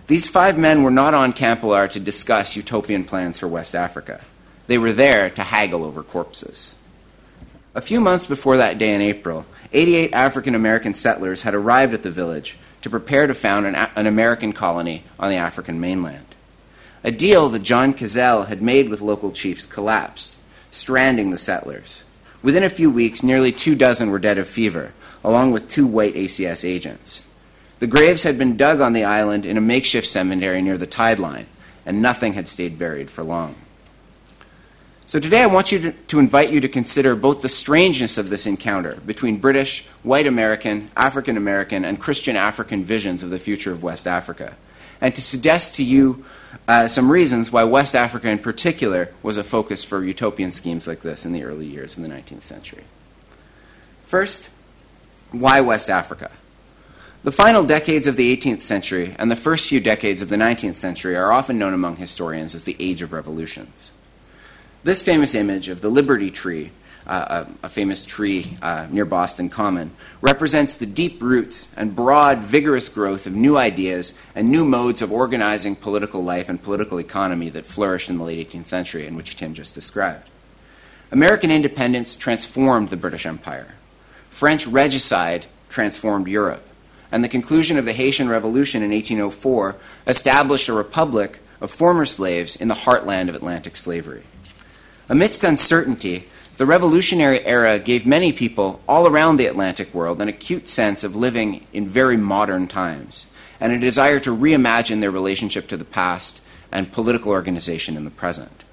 These 0.08 0.28
five 0.28 0.56
men 0.56 0.82
were 0.82 0.90
not 0.90 1.14
on 1.14 1.32
Campelar 1.32 1.90
to 1.90 2.00
discuss 2.00 2.56
utopian 2.56 3.04
plans 3.04 3.38
for 3.38 3.48
West 3.48 3.74
Africa. 3.74 4.20
They 4.66 4.78
were 4.78 4.92
there 4.92 5.30
to 5.30 5.42
haggle 5.42 5.84
over 5.84 6.02
corpses. 6.02 6.74
A 7.74 7.80
few 7.80 8.00
months 8.00 8.26
before 8.26 8.56
that 8.56 8.78
day 8.78 8.94
in 8.94 9.00
April, 9.00 9.46
88 9.72 10.12
African 10.12 10.54
American 10.54 10.94
settlers 10.94 11.42
had 11.42 11.54
arrived 11.54 11.92
at 11.92 12.02
the 12.02 12.10
village 12.10 12.56
to 12.82 12.90
prepare 12.90 13.26
to 13.26 13.34
found 13.34 13.66
an, 13.66 13.74
an 13.74 14.06
American 14.06 14.52
colony 14.52 15.04
on 15.18 15.30
the 15.30 15.36
African 15.36 15.80
mainland. 15.80 16.35
A 17.04 17.10
deal 17.10 17.48
that 17.50 17.62
John 17.62 17.94
Kizell 17.94 18.48
had 18.48 18.62
made 18.62 18.88
with 18.88 19.00
local 19.00 19.32
chiefs 19.32 19.66
collapsed, 19.66 20.36
stranding 20.70 21.30
the 21.30 21.38
settlers. 21.38 22.04
Within 22.42 22.64
a 22.64 22.70
few 22.70 22.90
weeks, 22.90 23.22
nearly 23.22 23.52
two 23.52 23.74
dozen 23.74 24.10
were 24.10 24.18
dead 24.18 24.38
of 24.38 24.48
fever, 24.48 24.92
along 25.24 25.52
with 25.52 25.70
two 25.70 25.86
white 25.86 26.14
ACS 26.14 26.68
agents. 26.68 27.22
The 27.78 27.86
graves 27.86 28.22
had 28.22 28.38
been 28.38 28.56
dug 28.56 28.80
on 28.80 28.92
the 28.92 29.04
island 29.04 29.44
in 29.44 29.56
a 29.56 29.60
makeshift 29.60 30.06
cemetery 30.06 30.62
near 30.62 30.78
the 30.78 30.86
tide 30.86 31.18
line, 31.18 31.46
and 31.84 32.00
nothing 32.00 32.32
had 32.32 32.48
stayed 32.48 32.78
buried 32.78 33.10
for 33.10 33.22
long. 33.22 33.54
So 35.08 35.20
today 35.20 35.42
I 35.42 35.46
want 35.46 35.70
you 35.70 35.78
to, 35.78 35.92
to, 35.92 36.18
invite 36.18 36.50
you 36.50 36.60
to 36.60 36.68
consider 36.68 37.14
both 37.14 37.40
the 37.40 37.48
strangeness 37.48 38.18
of 38.18 38.28
this 38.28 38.44
encounter 38.44 38.96
between 39.06 39.38
British, 39.38 39.86
white 40.02 40.26
American, 40.26 40.90
African 40.96 41.36
American, 41.36 41.84
and 41.84 42.00
Christian 42.00 42.34
African 42.34 42.82
visions 42.82 43.22
of 43.22 43.30
the 43.30 43.38
future 43.38 43.70
of 43.70 43.84
West 43.84 44.08
Africa, 44.08 44.56
and 45.00 45.14
to 45.14 45.22
suggest 45.22 45.74
to 45.76 45.84
you 45.84 46.24
uh, 46.68 46.88
some 46.88 47.10
reasons 47.10 47.52
why 47.52 47.64
West 47.64 47.94
Africa 47.94 48.28
in 48.28 48.38
particular 48.38 49.12
was 49.22 49.36
a 49.36 49.44
focus 49.44 49.84
for 49.84 50.04
utopian 50.04 50.52
schemes 50.52 50.86
like 50.86 51.00
this 51.00 51.24
in 51.24 51.32
the 51.32 51.44
early 51.44 51.66
years 51.66 51.96
of 51.96 52.02
the 52.02 52.08
19th 52.08 52.42
century. 52.42 52.84
First, 54.04 54.48
why 55.30 55.60
West 55.60 55.90
Africa? 55.90 56.30
The 57.22 57.32
final 57.32 57.64
decades 57.64 58.06
of 58.06 58.16
the 58.16 58.36
18th 58.36 58.60
century 58.60 59.16
and 59.18 59.30
the 59.30 59.36
first 59.36 59.68
few 59.68 59.80
decades 59.80 60.22
of 60.22 60.28
the 60.28 60.36
19th 60.36 60.76
century 60.76 61.16
are 61.16 61.32
often 61.32 61.58
known 61.58 61.74
among 61.74 61.96
historians 61.96 62.54
as 62.54 62.64
the 62.64 62.76
Age 62.78 63.02
of 63.02 63.12
Revolutions. 63.12 63.90
This 64.84 65.02
famous 65.02 65.34
image 65.34 65.68
of 65.68 65.80
the 65.80 65.88
Liberty 65.88 66.30
Tree 66.30 66.70
uh, 67.06 67.44
a, 67.62 67.66
a, 67.66 67.68
famous 67.68 68.04
tree 68.04 68.56
uh, 68.62 68.86
near 68.90 69.04
Boston 69.04 69.48
Common, 69.48 69.92
represents 70.20 70.74
the 70.74 70.86
deep 70.86 71.22
roots 71.22 71.68
and 71.76 71.94
broad, 71.94 72.38
vigorous 72.38 72.88
growth 72.88 73.26
of 73.26 73.32
new 73.32 73.56
ideas 73.56 74.18
and 74.34 74.50
new 74.50 74.64
modes 74.64 75.02
of 75.02 75.12
organizing 75.12 75.76
political 75.76 76.22
life 76.22 76.48
and 76.48 76.60
political 76.60 76.98
economy 76.98 77.48
that 77.50 77.66
flourished 77.66 78.08
in 78.08 78.18
the 78.18 78.24
late 78.24 78.48
18th 78.48 78.66
century, 78.66 79.06
and 79.06 79.16
which 79.16 79.36
Tim 79.36 79.54
just 79.54 79.74
described. 79.74 80.28
American 81.12 81.50
independence 81.50 82.16
transformed 82.16 82.88
the 82.88 82.96
British 82.96 83.26
Empire. 83.26 83.74
French 84.28 84.66
regicide 84.66 85.46
transformed 85.68 86.26
Europe. 86.26 86.66
And 87.12 87.22
the 87.22 87.28
conclusion 87.28 87.78
of 87.78 87.84
the 87.84 87.92
Haitian 87.92 88.28
Revolution 88.28 88.82
in 88.82 88.90
1804 88.90 89.76
established 90.06 90.68
a 90.68 90.72
republic 90.72 91.38
of 91.60 91.70
former 91.70 92.04
slaves 92.04 92.56
in 92.56 92.68
the 92.68 92.74
heartland 92.74 93.28
of 93.28 93.34
Atlantic 93.34 93.76
slavery. 93.76 94.24
Amidst 95.08 95.44
uncertainty, 95.44 96.24
the 96.56 96.66
revolutionary 96.66 97.44
era 97.44 97.78
gave 97.78 98.06
many 98.06 98.32
people 98.32 98.80
all 98.88 99.06
around 99.06 99.36
the 99.36 99.46
Atlantic 99.46 99.92
world 99.92 100.20
an 100.20 100.28
acute 100.28 100.66
sense 100.66 101.04
of 101.04 101.14
living 101.14 101.66
in 101.72 101.88
very 101.88 102.16
modern 102.16 102.66
times 102.66 103.26
and 103.60 103.72
a 103.72 103.78
desire 103.78 104.18
to 104.20 104.36
reimagine 104.36 105.00
their 105.00 105.10
relationship 105.10 105.68
to 105.68 105.76
the 105.76 105.84
past 105.84 106.40
and 106.72 106.92
political 106.92 107.32
organization 107.32 107.96
in 107.96 108.04
the 108.04 108.10
present. 108.10 108.64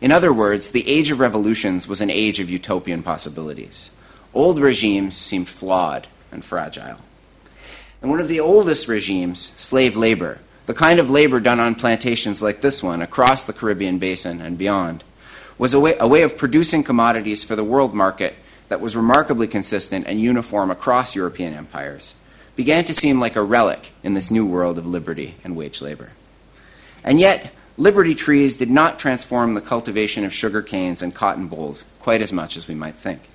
In 0.00 0.12
other 0.12 0.32
words, 0.32 0.70
the 0.70 0.88
age 0.88 1.10
of 1.10 1.20
revolutions 1.20 1.88
was 1.88 2.00
an 2.00 2.10
age 2.10 2.40
of 2.40 2.50
utopian 2.50 3.02
possibilities. 3.02 3.90
Old 4.34 4.58
regimes 4.58 5.16
seemed 5.16 5.48
flawed 5.48 6.06
and 6.30 6.44
fragile. 6.44 6.98
And 8.00 8.10
one 8.10 8.20
of 8.20 8.28
the 8.28 8.40
oldest 8.40 8.86
regimes, 8.86 9.52
slave 9.56 9.96
labor, 9.96 10.38
the 10.66 10.74
kind 10.74 11.00
of 11.00 11.10
labor 11.10 11.40
done 11.40 11.58
on 11.58 11.74
plantations 11.74 12.42
like 12.42 12.60
this 12.60 12.82
one 12.82 13.02
across 13.02 13.44
the 13.44 13.52
Caribbean 13.52 13.98
basin 13.98 14.40
and 14.40 14.58
beyond, 14.58 15.02
was 15.58 15.74
a 15.74 15.80
way, 15.80 15.96
a 15.98 16.08
way 16.08 16.22
of 16.22 16.38
producing 16.38 16.82
commodities 16.82 17.44
for 17.44 17.56
the 17.56 17.64
world 17.64 17.94
market 17.94 18.36
that 18.68 18.80
was 18.80 18.96
remarkably 18.96 19.46
consistent 19.46 20.06
and 20.06 20.20
uniform 20.20 20.70
across 20.70 21.14
European 21.14 21.52
empires, 21.52 22.14
began 22.56 22.84
to 22.84 22.94
seem 22.94 23.20
like 23.20 23.36
a 23.36 23.42
relic 23.42 23.92
in 24.02 24.14
this 24.14 24.30
new 24.30 24.46
world 24.46 24.78
of 24.78 24.86
liberty 24.86 25.36
and 25.42 25.56
wage 25.56 25.80
labor. 25.82 26.12
And 27.02 27.18
yet, 27.18 27.52
Liberty 27.78 28.16
trees 28.16 28.56
did 28.56 28.70
not 28.70 28.98
transform 28.98 29.54
the 29.54 29.60
cultivation 29.60 30.24
of 30.24 30.34
sugar 30.34 30.62
canes 30.62 31.00
and 31.00 31.14
cotton 31.14 31.46
bolls 31.46 31.84
quite 32.00 32.20
as 32.20 32.32
much 32.32 32.56
as 32.56 32.66
we 32.66 32.74
might 32.74 32.96
think. 32.96 33.30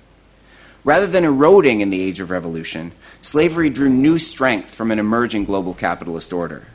Rather 0.84 1.06
than 1.06 1.24
eroding 1.24 1.80
in 1.80 1.88
the 1.88 2.02
age 2.02 2.20
of 2.20 2.28
revolution, 2.28 2.92
slavery 3.22 3.70
drew 3.70 3.88
new 3.88 4.18
strength 4.18 4.68
from 4.68 4.90
an 4.90 4.98
emerging 4.98 5.46
global 5.46 5.72
capitalist 5.72 6.30
order. 6.30 6.66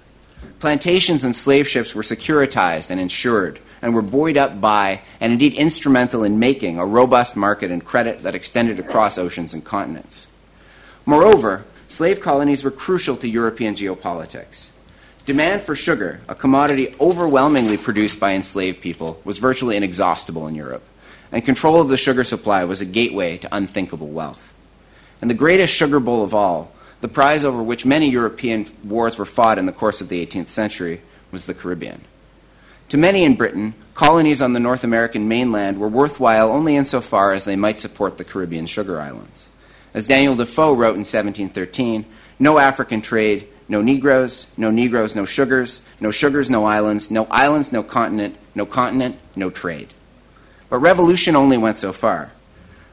Plantations 0.59 1.23
and 1.23 1.35
slave 1.35 1.67
ships 1.67 1.95
were 1.95 2.01
securitized 2.01 2.89
and 2.89 2.99
insured 2.99 3.59
and 3.81 3.93
were 3.93 4.01
buoyed 4.01 4.37
up 4.37 4.59
by, 4.59 5.01
and 5.21 5.31
indeed 5.31 5.53
instrumental 5.53 6.23
in 6.23 6.39
making, 6.39 6.77
a 6.77 6.85
robust 6.85 7.35
market 7.35 7.71
and 7.71 7.85
credit 7.85 8.23
that 8.23 8.35
extended 8.35 8.79
across 8.79 9.17
oceans 9.17 9.53
and 9.53 9.63
continents. 9.63 10.27
Moreover, 11.05 11.65
slave 11.87 12.19
colonies 12.19 12.63
were 12.63 12.71
crucial 12.71 13.15
to 13.17 13.29
European 13.29 13.73
geopolitics. 13.75 14.69
Demand 15.25 15.61
for 15.63 15.75
sugar, 15.75 16.21
a 16.27 16.35
commodity 16.35 16.93
overwhelmingly 16.99 17.77
produced 17.77 18.19
by 18.19 18.33
enslaved 18.33 18.81
people, 18.81 19.21
was 19.23 19.37
virtually 19.37 19.77
inexhaustible 19.77 20.47
in 20.47 20.55
Europe, 20.55 20.83
and 21.31 21.45
control 21.45 21.79
of 21.79 21.87
the 21.87 21.97
sugar 21.97 22.23
supply 22.23 22.63
was 22.63 22.81
a 22.81 22.85
gateway 22.85 23.37
to 23.37 23.55
unthinkable 23.55 24.07
wealth. 24.07 24.53
And 25.21 25.29
the 25.29 25.35
greatest 25.35 25.73
sugar 25.73 25.99
bowl 25.99 26.23
of 26.23 26.33
all, 26.33 26.71
the 27.01 27.07
prize 27.07 27.45
over 27.45 27.63
which 27.63 27.85
many 27.85 28.09
European 28.09 28.65
wars 28.83 29.17
were 29.17 29.25
fought 29.25 29.57
in 29.57 29.65
the 29.65 29.71
course 29.71 30.01
of 30.01 30.09
the 30.09 30.25
18th 30.25 30.49
century, 30.49 31.01
was 31.31 31.45
the 31.45 31.53
Caribbean. 31.53 32.01
To 32.89 32.97
many 32.97 33.23
in 33.23 33.35
Britain, 33.35 33.75
colonies 33.93 34.41
on 34.41 34.53
the 34.53 34.59
North 34.59 34.83
American 34.83 35.27
mainland 35.27 35.79
were 35.79 35.87
worthwhile 35.87 36.49
only 36.49 36.75
insofar 36.75 37.33
as 37.33 37.45
they 37.45 37.55
might 37.55 37.79
support 37.79 38.17
the 38.17 38.23
Caribbean 38.23 38.65
sugar 38.65 38.99
islands. 38.99 39.49
As 39.93 40.07
Daniel 40.07 40.35
Defoe 40.35 40.73
wrote 40.73 40.95
in 40.95 41.05
1713, 41.05 42.05
no 42.39 42.57
African 42.57 43.01
trade, 43.01 43.47
no 43.67 43.81
Negroes, 43.81 44.47
no 44.57 44.71
Negroes, 44.71 45.15
no 45.15 45.25
sugars, 45.25 45.83
no 46.01 46.09
sugars, 46.09 46.49
no 46.49 46.65
islands, 46.65 47.11
no 47.11 47.27
islands, 47.29 47.71
no 47.71 47.83
continent, 47.83 48.35
no 48.55 48.65
continent, 48.65 49.17
no 49.35 49.49
trade. 49.49 49.93
But 50.69 50.79
revolution 50.79 51.35
only 51.35 51.57
went 51.57 51.77
so 51.77 51.93
far. 51.93 52.31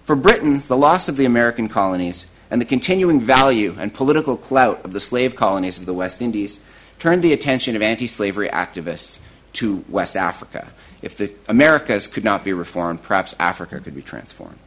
For 0.04 0.14
Britons, 0.14 0.66
the 0.66 0.76
loss 0.76 1.08
of 1.08 1.16
the 1.16 1.24
American 1.24 1.68
colonies 1.68 2.26
and 2.50 2.60
the 2.60 2.66
continuing 2.66 3.20
value 3.20 3.76
and 3.78 3.92
political 3.92 4.36
clout 4.36 4.84
of 4.84 4.92
the 4.92 5.00
slave 5.00 5.34
colonies 5.34 5.78
of 5.78 5.86
the 5.86 5.94
West 5.94 6.22
Indies 6.22 6.60
turned 6.98 7.22
the 7.22 7.32
attention 7.32 7.76
of 7.76 7.82
anti 7.82 8.06
slavery 8.06 8.48
activists 8.48 9.18
to 9.54 9.84
West 9.88 10.16
Africa. 10.16 10.68
If 11.02 11.16
the 11.16 11.32
Americas 11.48 12.06
could 12.06 12.24
not 12.24 12.44
be 12.44 12.52
reformed, 12.52 13.02
perhaps 13.02 13.34
Africa 13.38 13.80
could 13.80 13.94
be 13.94 14.02
transformed. 14.02 14.58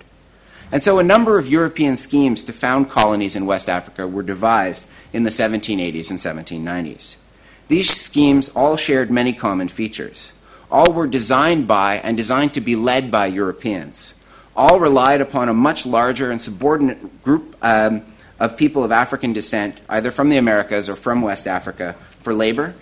And 0.72 0.84
so 0.84 1.00
a 1.00 1.04
number 1.04 1.40
of 1.40 1.50
European 1.50 1.98
schemes 1.98 2.44
to 2.44 2.54
found 2.54 2.90
colonies 2.90 3.36
in 3.36 3.46
West 3.46 3.70
Africa 3.70 4.08
were 4.08 4.22
devised 4.22 4.88
in 5.12 5.24
the 5.24 5.32
1780s 5.32 6.10
and 6.12 6.20
1790s. 6.20 7.16
These 7.68 7.90
schemes 7.90 8.50
all 8.50 8.78
shared 8.78 9.10
many 9.10 9.34
common 9.34 9.68
features. 9.68 10.32
All 10.72 10.94
were 10.94 11.08
designed 11.08 11.68
by 11.68 11.96
and 11.98 12.16
designed 12.16 12.54
to 12.54 12.62
be 12.62 12.76
led 12.76 13.10
by 13.10 13.28
Europeans. 13.28 14.14
All 14.56 14.80
relied 14.80 15.22
upon 15.22 15.50
a 15.50 15.54
much 15.54 15.86
larger 15.86 16.32
and 16.32 16.42
subordinate 16.42 17.24
group 17.24 17.56
um, 17.62 18.04
of 18.40 18.58
people 18.58 18.84
of 18.84 18.92
African 18.92 19.34
descent, 19.34 19.80
either 19.90 20.12
from 20.12 20.30
the 20.30 20.38
Americas 20.38 20.90
or 20.90 20.96
from 20.96 21.22
West 21.22 21.48
Africa, 21.48 21.96
for 22.20 22.34
labor. 22.34 22.76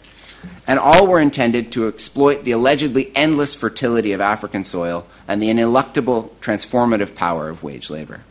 And 0.65 0.79
all 0.79 1.07
were 1.07 1.19
intended 1.19 1.71
to 1.73 1.87
exploit 1.87 2.43
the 2.43 2.51
allegedly 2.51 3.11
endless 3.15 3.55
fertility 3.55 4.11
of 4.11 4.21
African 4.21 4.63
soil 4.63 5.05
and 5.27 5.41
the 5.41 5.49
ineluctable 5.49 6.29
transformative 6.41 7.15
power 7.15 7.49
of 7.49 7.63
wage 7.63 7.89
labor. 7.89 8.21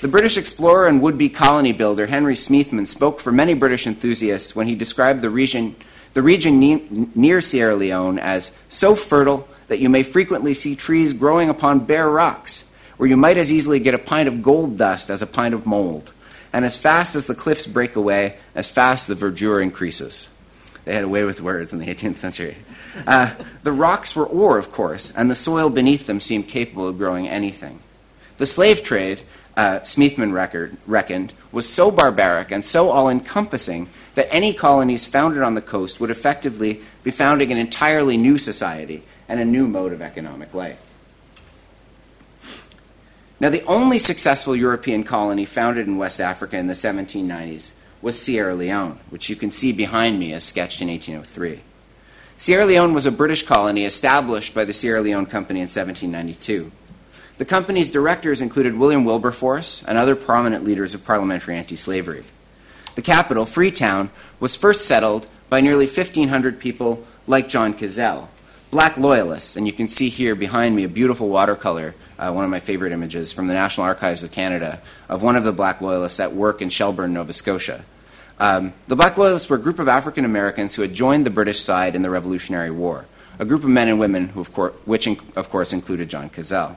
The 0.00 0.08
British 0.08 0.38
explorer 0.38 0.86
and 0.86 1.02
would 1.02 1.18
be 1.18 1.28
colony 1.28 1.72
builder 1.72 2.06
Henry 2.06 2.34
Smeathman 2.34 2.86
spoke 2.86 3.20
for 3.20 3.30
many 3.30 3.52
British 3.52 3.86
enthusiasts 3.86 4.56
when 4.56 4.66
he 4.66 4.74
described 4.74 5.20
the 5.20 5.28
region, 5.28 5.76
the 6.14 6.22
region 6.22 7.10
near 7.14 7.42
Sierra 7.42 7.76
Leone 7.76 8.18
as 8.18 8.50
so 8.70 8.94
fertile 8.94 9.46
that 9.70 9.78
you 9.78 9.88
may 9.88 10.02
frequently 10.02 10.52
see 10.52 10.74
trees 10.74 11.14
growing 11.14 11.48
upon 11.48 11.86
bare 11.86 12.10
rocks, 12.10 12.64
where 12.96 13.08
you 13.08 13.16
might 13.16 13.38
as 13.38 13.52
easily 13.52 13.78
get 13.78 13.94
a 13.94 13.98
pint 13.98 14.26
of 14.26 14.42
gold 14.42 14.76
dust 14.76 15.08
as 15.08 15.22
a 15.22 15.28
pint 15.28 15.54
of 15.54 15.64
mold. 15.64 16.12
And 16.52 16.64
as 16.64 16.76
fast 16.76 17.14
as 17.14 17.28
the 17.28 17.36
cliffs 17.36 17.68
break 17.68 17.94
away, 17.94 18.36
as 18.52 18.68
fast 18.68 19.06
the 19.06 19.14
verdure 19.14 19.62
increases. 19.62 20.28
They 20.84 20.92
had 20.92 21.04
a 21.04 21.08
way 21.08 21.22
with 21.22 21.40
words 21.40 21.72
in 21.72 21.78
the 21.78 21.86
18th 21.86 22.16
century. 22.16 22.56
Uh, 23.06 23.32
the 23.62 23.70
rocks 23.70 24.16
were 24.16 24.26
ore, 24.26 24.58
of 24.58 24.72
course, 24.72 25.12
and 25.12 25.30
the 25.30 25.36
soil 25.36 25.70
beneath 25.70 26.08
them 26.08 26.18
seemed 26.18 26.48
capable 26.48 26.88
of 26.88 26.98
growing 26.98 27.28
anything. 27.28 27.78
The 28.38 28.46
slave 28.46 28.82
trade, 28.82 29.22
uh, 29.56 29.78
Smeathman 29.84 30.32
record, 30.32 30.78
reckoned, 30.84 31.32
was 31.52 31.68
so 31.68 31.92
barbaric 31.92 32.50
and 32.50 32.64
so 32.64 32.90
all 32.90 33.08
encompassing 33.08 33.88
that 34.14 34.32
any 34.32 34.52
colonies 34.52 35.06
founded 35.06 35.42
on 35.42 35.54
the 35.54 35.62
coast 35.62 36.00
would 36.00 36.10
effectively 36.10 36.80
be 37.02 37.10
founding 37.10 37.52
an 37.52 37.58
entirely 37.58 38.16
new 38.16 38.38
society 38.38 39.02
and 39.28 39.40
a 39.40 39.44
new 39.44 39.66
mode 39.66 39.92
of 39.92 40.02
economic 40.02 40.52
life. 40.54 40.80
Now, 43.38 43.48
the 43.48 43.64
only 43.64 43.98
successful 43.98 44.54
European 44.54 45.02
colony 45.02 45.46
founded 45.46 45.86
in 45.86 45.96
West 45.96 46.20
Africa 46.20 46.58
in 46.58 46.66
the 46.66 46.74
1790s 46.74 47.70
was 48.02 48.20
Sierra 48.20 48.54
Leone, 48.54 48.98
which 49.08 49.30
you 49.30 49.36
can 49.36 49.50
see 49.50 49.72
behind 49.72 50.18
me 50.18 50.32
as 50.32 50.44
sketched 50.44 50.82
in 50.82 50.88
1803. 50.88 51.60
Sierra 52.36 52.66
Leone 52.66 52.94
was 52.94 53.06
a 53.06 53.12
British 53.12 53.42
colony 53.42 53.84
established 53.84 54.54
by 54.54 54.64
the 54.64 54.72
Sierra 54.72 55.00
Leone 55.00 55.26
Company 55.26 55.60
in 55.60 55.64
1792. 55.64 56.70
The 57.38 57.44
company's 57.46 57.90
directors 57.90 58.42
included 58.42 58.76
William 58.76 59.04
Wilberforce 59.04 59.82
and 59.84 59.96
other 59.96 60.16
prominent 60.16 60.64
leaders 60.64 60.92
of 60.92 61.04
parliamentary 61.04 61.56
anti 61.56 61.76
slavery. 61.76 62.24
The 62.94 63.02
capital, 63.02 63.46
Freetown, 63.46 64.10
was 64.40 64.56
first 64.56 64.86
settled 64.86 65.28
by 65.48 65.60
nearly 65.60 65.86
1,500 65.86 66.58
people 66.58 67.04
like 67.26 67.48
John 67.48 67.74
Kizell, 67.74 68.28
black 68.70 68.96
loyalists, 68.96 69.56
and 69.56 69.66
you 69.66 69.72
can 69.72 69.88
see 69.88 70.08
here 70.08 70.34
behind 70.34 70.74
me 70.74 70.84
a 70.84 70.88
beautiful 70.88 71.28
watercolor, 71.28 71.94
uh, 72.18 72.32
one 72.32 72.44
of 72.44 72.50
my 72.50 72.60
favorite 72.60 72.92
images 72.92 73.32
from 73.32 73.48
the 73.48 73.54
National 73.54 73.86
Archives 73.86 74.22
of 74.22 74.32
Canada, 74.32 74.80
of 75.08 75.22
one 75.22 75.36
of 75.36 75.44
the 75.44 75.52
black 75.52 75.80
loyalists 75.80 76.20
at 76.20 76.32
work 76.32 76.62
in 76.62 76.68
Shelburne, 76.68 77.12
Nova 77.12 77.32
Scotia. 77.32 77.84
Um, 78.38 78.72
the 78.88 78.96
black 78.96 79.18
loyalists 79.18 79.50
were 79.50 79.56
a 79.56 79.60
group 79.60 79.78
of 79.78 79.88
African 79.88 80.24
Americans 80.24 80.74
who 80.74 80.82
had 80.82 80.94
joined 80.94 81.26
the 81.26 81.30
British 81.30 81.60
side 81.60 81.94
in 81.94 82.02
the 82.02 82.10
Revolutionary 82.10 82.70
War, 82.70 83.06
a 83.38 83.44
group 83.44 83.64
of 83.64 83.70
men 83.70 83.88
and 83.88 84.00
women, 84.00 84.28
who 84.30 84.40
of 84.40 84.52
course, 84.52 84.74
which 84.84 85.06
of 85.36 85.50
course 85.50 85.72
included 85.72 86.08
John 86.08 86.30
Kizell. 86.30 86.76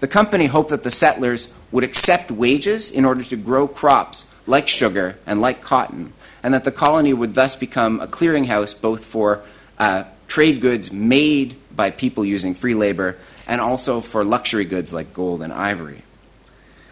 The 0.00 0.08
company 0.08 0.46
hoped 0.46 0.70
that 0.70 0.82
the 0.82 0.90
settlers 0.90 1.54
would 1.70 1.84
accept 1.84 2.30
wages 2.30 2.90
in 2.90 3.04
order 3.04 3.22
to 3.22 3.36
grow 3.36 3.68
crops 3.68 4.26
like 4.46 4.68
sugar 4.68 5.18
and 5.26 5.40
like 5.40 5.62
cotton, 5.62 6.12
and 6.42 6.54
that 6.54 6.64
the 6.64 6.72
colony 6.72 7.12
would 7.12 7.34
thus 7.34 7.56
become 7.56 8.00
a 8.00 8.06
clearinghouse 8.06 8.78
both 8.78 9.04
for 9.04 9.42
uh, 9.78 10.04
trade 10.28 10.60
goods 10.60 10.92
made 10.92 11.56
by 11.74 11.90
people 11.90 12.24
using 12.24 12.54
free 12.54 12.74
labor 12.74 13.16
and 13.46 13.60
also 13.60 14.00
for 14.00 14.24
luxury 14.24 14.64
goods 14.64 14.92
like 14.92 15.12
gold 15.12 15.42
and 15.42 15.52
ivory. 15.52 16.02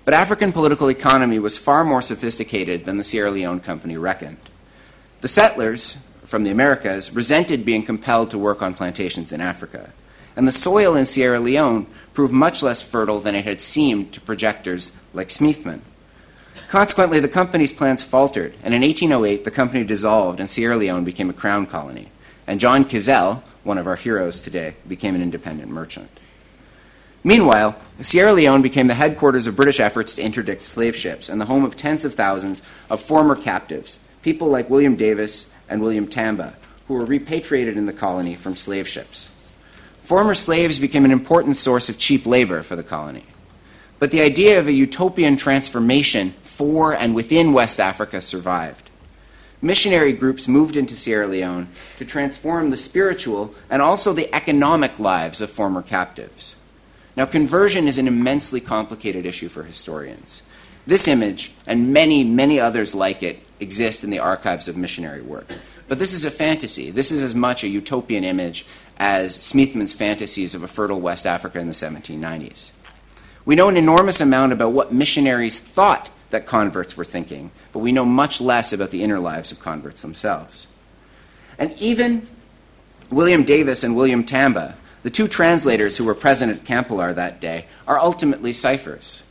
But 0.04 0.14
African 0.14 0.52
political 0.52 0.88
economy 0.88 1.38
was 1.38 1.58
far 1.58 1.84
more 1.84 2.02
sophisticated 2.02 2.84
than 2.84 2.96
the 2.96 3.04
Sierra 3.04 3.30
Leone 3.30 3.60
Company 3.60 3.96
reckoned. 3.96 4.38
The 5.20 5.28
settlers 5.28 5.98
from 6.24 6.44
the 6.44 6.50
Americas 6.50 7.14
resented 7.14 7.64
being 7.64 7.84
compelled 7.84 8.30
to 8.30 8.38
work 8.38 8.62
on 8.62 8.74
plantations 8.74 9.32
in 9.32 9.40
Africa, 9.40 9.92
and 10.34 10.48
the 10.48 10.52
soil 10.52 10.96
in 10.96 11.06
Sierra 11.06 11.38
Leone 11.38 11.86
proved 12.14 12.32
much 12.32 12.62
less 12.62 12.82
fertile 12.82 13.20
than 13.20 13.34
it 13.34 13.44
had 13.44 13.60
seemed 13.60 14.12
to 14.12 14.20
projectors 14.20 14.90
like 15.12 15.28
Smeathman. 15.28 15.82
Consequently, 16.72 17.20
the 17.20 17.28
company's 17.28 17.70
plans 17.70 18.02
faltered, 18.02 18.54
and 18.62 18.72
in 18.72 18.80
1808 18.80 19.44
the 19.44 19.50
company 19.50 19.84
dissolved 19.84 20.40
and 20.40 20.48
Sierra 20.48 20.78
Leone 20.78 21.04
became 21.04 21.28
a 21.28 21.34
crown 21.34 21.66
colony. 21.66 22.08
And 22.46 22.58
John 22.58 22.86
Kizell, 22.86 23.42
one 23.62 23.76
of 23.76 23.86
our 23.86 23.96
heroes 23.96 24.40
today, 24.40 24.76
became 24.88 25.14
an 25.14 25.20
independent 25.20 25.70
merchant. 25.70 26.08
Meanwhile, 27.22 27.76
Sierra 28.00 28.32
Leone 28.32 28.62
became 28.62 28.86
the 28.86 28.94
headquarters 28.94 29.46
of 29.46 29.54
British 29.54 29.80
efforts 29.80 30.14
to 30.14 30.22
interdict 30.22 30.62
slave 30.62 30.96
ships 30.96 31.28
and 31.28 31.38
the 31.38 31.44
home 31.44 31.62
of 31.62 31.76
tens 31.76 32.06
of 32.06 32.14
thousands 32.14 32.62
of 32.88 33.02
former 33.02 33.36
captives, 33.36 34.00
people 34.22 34.48
like 34.48 34.70
William 34.70 34.96
Davis 34.96 35.50
and 35.68 35.82
William 35.82 36.06
Tamba, 36.06 36.54
who 36.88 36.94
were 36.94 37.04
repatriated 37.04 37.76
in 37.76 37.84
the 37.84 37.92
colony 37.92 38.34
from 38.34 38.56
slave 38.56 38.88
ships. 38.88 39.28
Former 40.00 40.32
slaves 40.32 40.78
became 40.78 41.04
an 41.04 41.12
important 41.12 41.56
source 41.56 41.90
of 41.90 41.98
cheap 41.98 42.24
labor 42.24 42.62
for 42.62 42.76
the 42.76 42.82
colony. 42.82 43.24
But 43.98 44.10
the 44.10 44.22
idea 44.22 44.58
of 44.58 44.66
a 44.66 44.72
utopian 44.72 45.36
transformation 45.36 46.34
for 46.52 46.92
and 46.92 47.14
within 47.14 47.52
West 47.52 47.80
Africa 47.80 48.20
survived. 48.20 48.90
Missionary 49.60 50.12
groups 50.12 50.48
moved 50.48 50.76
into 50.76 50.96
Sierra 50.96 51.26
Leone 51.26 51.68
to 51.98 52.04
transform 52.04 52.70
the 52.70 52.76
spiritual 52.76 53.54
and 53.70 53.80
also 53.80 54.12
the 54.12 54.32
economic 54.34 54.98
lives 54.98 55.40
of 55.40 55.50
former 55.50 55.82
captives. 55.82 56.56
Now, 57.16 57.26
conversion 57.26 57.86
is 57.86 57.98
an 57.98 58.08
immensely 58.08 58.60
complicated 58.60 59.24
issue 59.24 59.48
for 59.48 59.62
historians. 59.62 60.42
This 60.86 61.06
image, 61.06 61.52
and 61.66 61.92
many, 61.92 62.24
many 62.24 62.58
others 62.58 62.94
like 62.94 63.22
it, 63.22 63.40
exist 63.60 64.02
in 64.02 64.10
the 64.10 64.18
archives 64.18 64.66
of 64.66 64.76
missionary 64.76 65.22
work. 65.22 65.46
But 65.86 65.98
this 65.98 66.12
is 66.12 66.24
a 66.24 66.30
fantasy. 66.30 66.90
This 66.90 67.12
is 67.12 67.22
as 67.22 67.34
much 67.34 67.62
a 67.62 67.68
utopian 67.68 68.24
image 68.24 68.66
as 68.98 69.38
Smeathman's 69.38 69.92
fantasies 69.92 70.54
of 70.54 70.62
a 70.62 70.68
fertile 70.68 71.00
West 71.00 71.26
Africa 71.26 71.60
in 71.60 71.66
the 71.66 71.72
1790s. 71.72 72.72
We 73.44 73.54
know 73.54 73.68
an 73.68 73.76
enormous 73.76 74.20
amount 74.20 74.52
about 74.52 74.72
what 74.72 74.92
missionaries 74.92 75.60
thought 75.60 76.10
that 76.32 76.46
converts 76.46 76.96
were 76.96 77.04
thinking, 77.04 77.52
but 77.72 77.78
we 77.78 77.92
know 77.92 78.04
much 78.04 78.40
less 78.40 78.72
about 78.72 78.90
the 78.90 79.02
inner 79.02 79.20
lives 79.20 79.52
of 79.52 79.60
converts 79.60 80.02
themselves. 80.02 80.66
And 81.58 81.72
even 81.80 82.26
William 83.10 83.44
Davis 83.44 83.84
and 83.84 83.94
William 83.94 84.24
Tamba, 84.24 84.76
the 85.02 85.10
two 85.10 85.28
translators 85.28 85.96
who 85.96 86.04
were 86.04 86.14
present 86.14 86.50
at 86.50 86.64
Campelar 86.64 87.14
that 87.14 87.40
day, 87.40 87.66
are 87.86 87.98
ultimately 87.98 88.52
ciphers. 88.52 89.22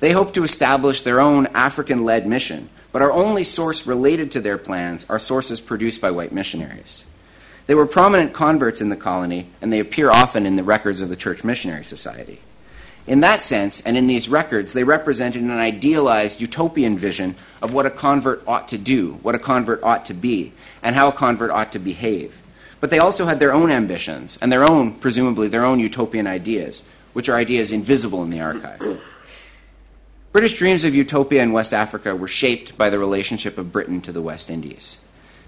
They 0.00 0.12
hope 0.12 0.32
to 0.34 0.44
establish 0.44 1.02
their 1.02 1.20
own 1.20 1.46
African 1.48 2.04
led 2.04 2.26
mission, 2.26 2.70
but 2.92 3.02
our 3.02 3.12
only 3.12 3.44
source 3.44 3.86
related 3.86 4.30
to 4.32 4.40
their 4.40 4.58
plans 4.58 5.04
are 5.08 5.18
sources 5.18 5.60
produced 5.60 6.00
by 6.00 6.10
white 6.10 6.32
missionaries. 6.32 7.04
They 7.66 7.74
were 7.74 7.86
prominent 7.86 8.32
converts 8.32 8.80
in 8.80 8.90
the 8.90 8.96
colony, 8.96 9.48
and 9.60 9.72
they 9.72 9.80
appear 9.80 10.10
often 10.10 10.46
in 10.46 10.56
the 10.56 10.62
records 10.62 11.00
of 11.00 11.08
the 11.08 11.16
Church 11.16 11.42
Missionary 11.42 11.84
Society. 11.84 12.40
In 13.06 13.20
that 13.20 13.44
sense, 13.44 13.80
and 13.80 13.98
in 13.98 14.06
these 14.06 14.30
records, 14.30 14.72
they 14.72 14.84
represented 14.84 15.42
an 15.42 15.50
idealized 15.50 16.40
utopian 16.40 16.96
vision 16.96 17.34
of 17.60 17.74
what 17.74 17.84
a 17.84 17.90
convert 17.90 18.42
ought 18.46 18.66
to 18.68 18.78
do, 18.78 19.18
what 19.22 19.34
a 19.34 19.38
convert 19.38 19.82
ought 19.82 20.06
to 20.06 20.14
be, 20.14 20.52
and 20.82 20.96
how 20.96 21.08
a 21.08 21.12
convert 21.12 21.50
ought 21.50 21.70
to 21.72 21.78
behave. 21.78 22.40
But 22.80 22.88
they 22.90 22.98
also 22.98 23.26
had 23.26 23.40
their 23.40 23.52
own 23.52 23.70
ambitions 23.70 24.38
and 24.40 24.50
their 24.50 24.68
own, 24.68 24.94
presumably, 24.94 25.48
their 25.48 25.64
own 25.64 25.80
utopian 25.80 26.26
ideas, 26.26 26.82
which 27.12 27.28
are 27.28 27.36
ideas 27.36 27.72
invisible 27.72 28.22
in 28.22 28.30
the 28.30 28.40
archive. 28.40 29.00
British 30.32 30.54
dreams 30.54 30.84
of 30.84 30.94
utopia 30.94 31.42
in 31.42 31.52
West 31.52 31.72
Africa 31.72 32.16
were 32.16 32.26
shaped 32.26 32.76
by 32.76 32.90
the 32.90 32.98
relationship 32.98 33.58
of 33.58 33.70
Britain 33.70 34.00
to 34.00 34.12
the 34.12 34.22
West 34.22 34.50
Indies. 34.50 34.96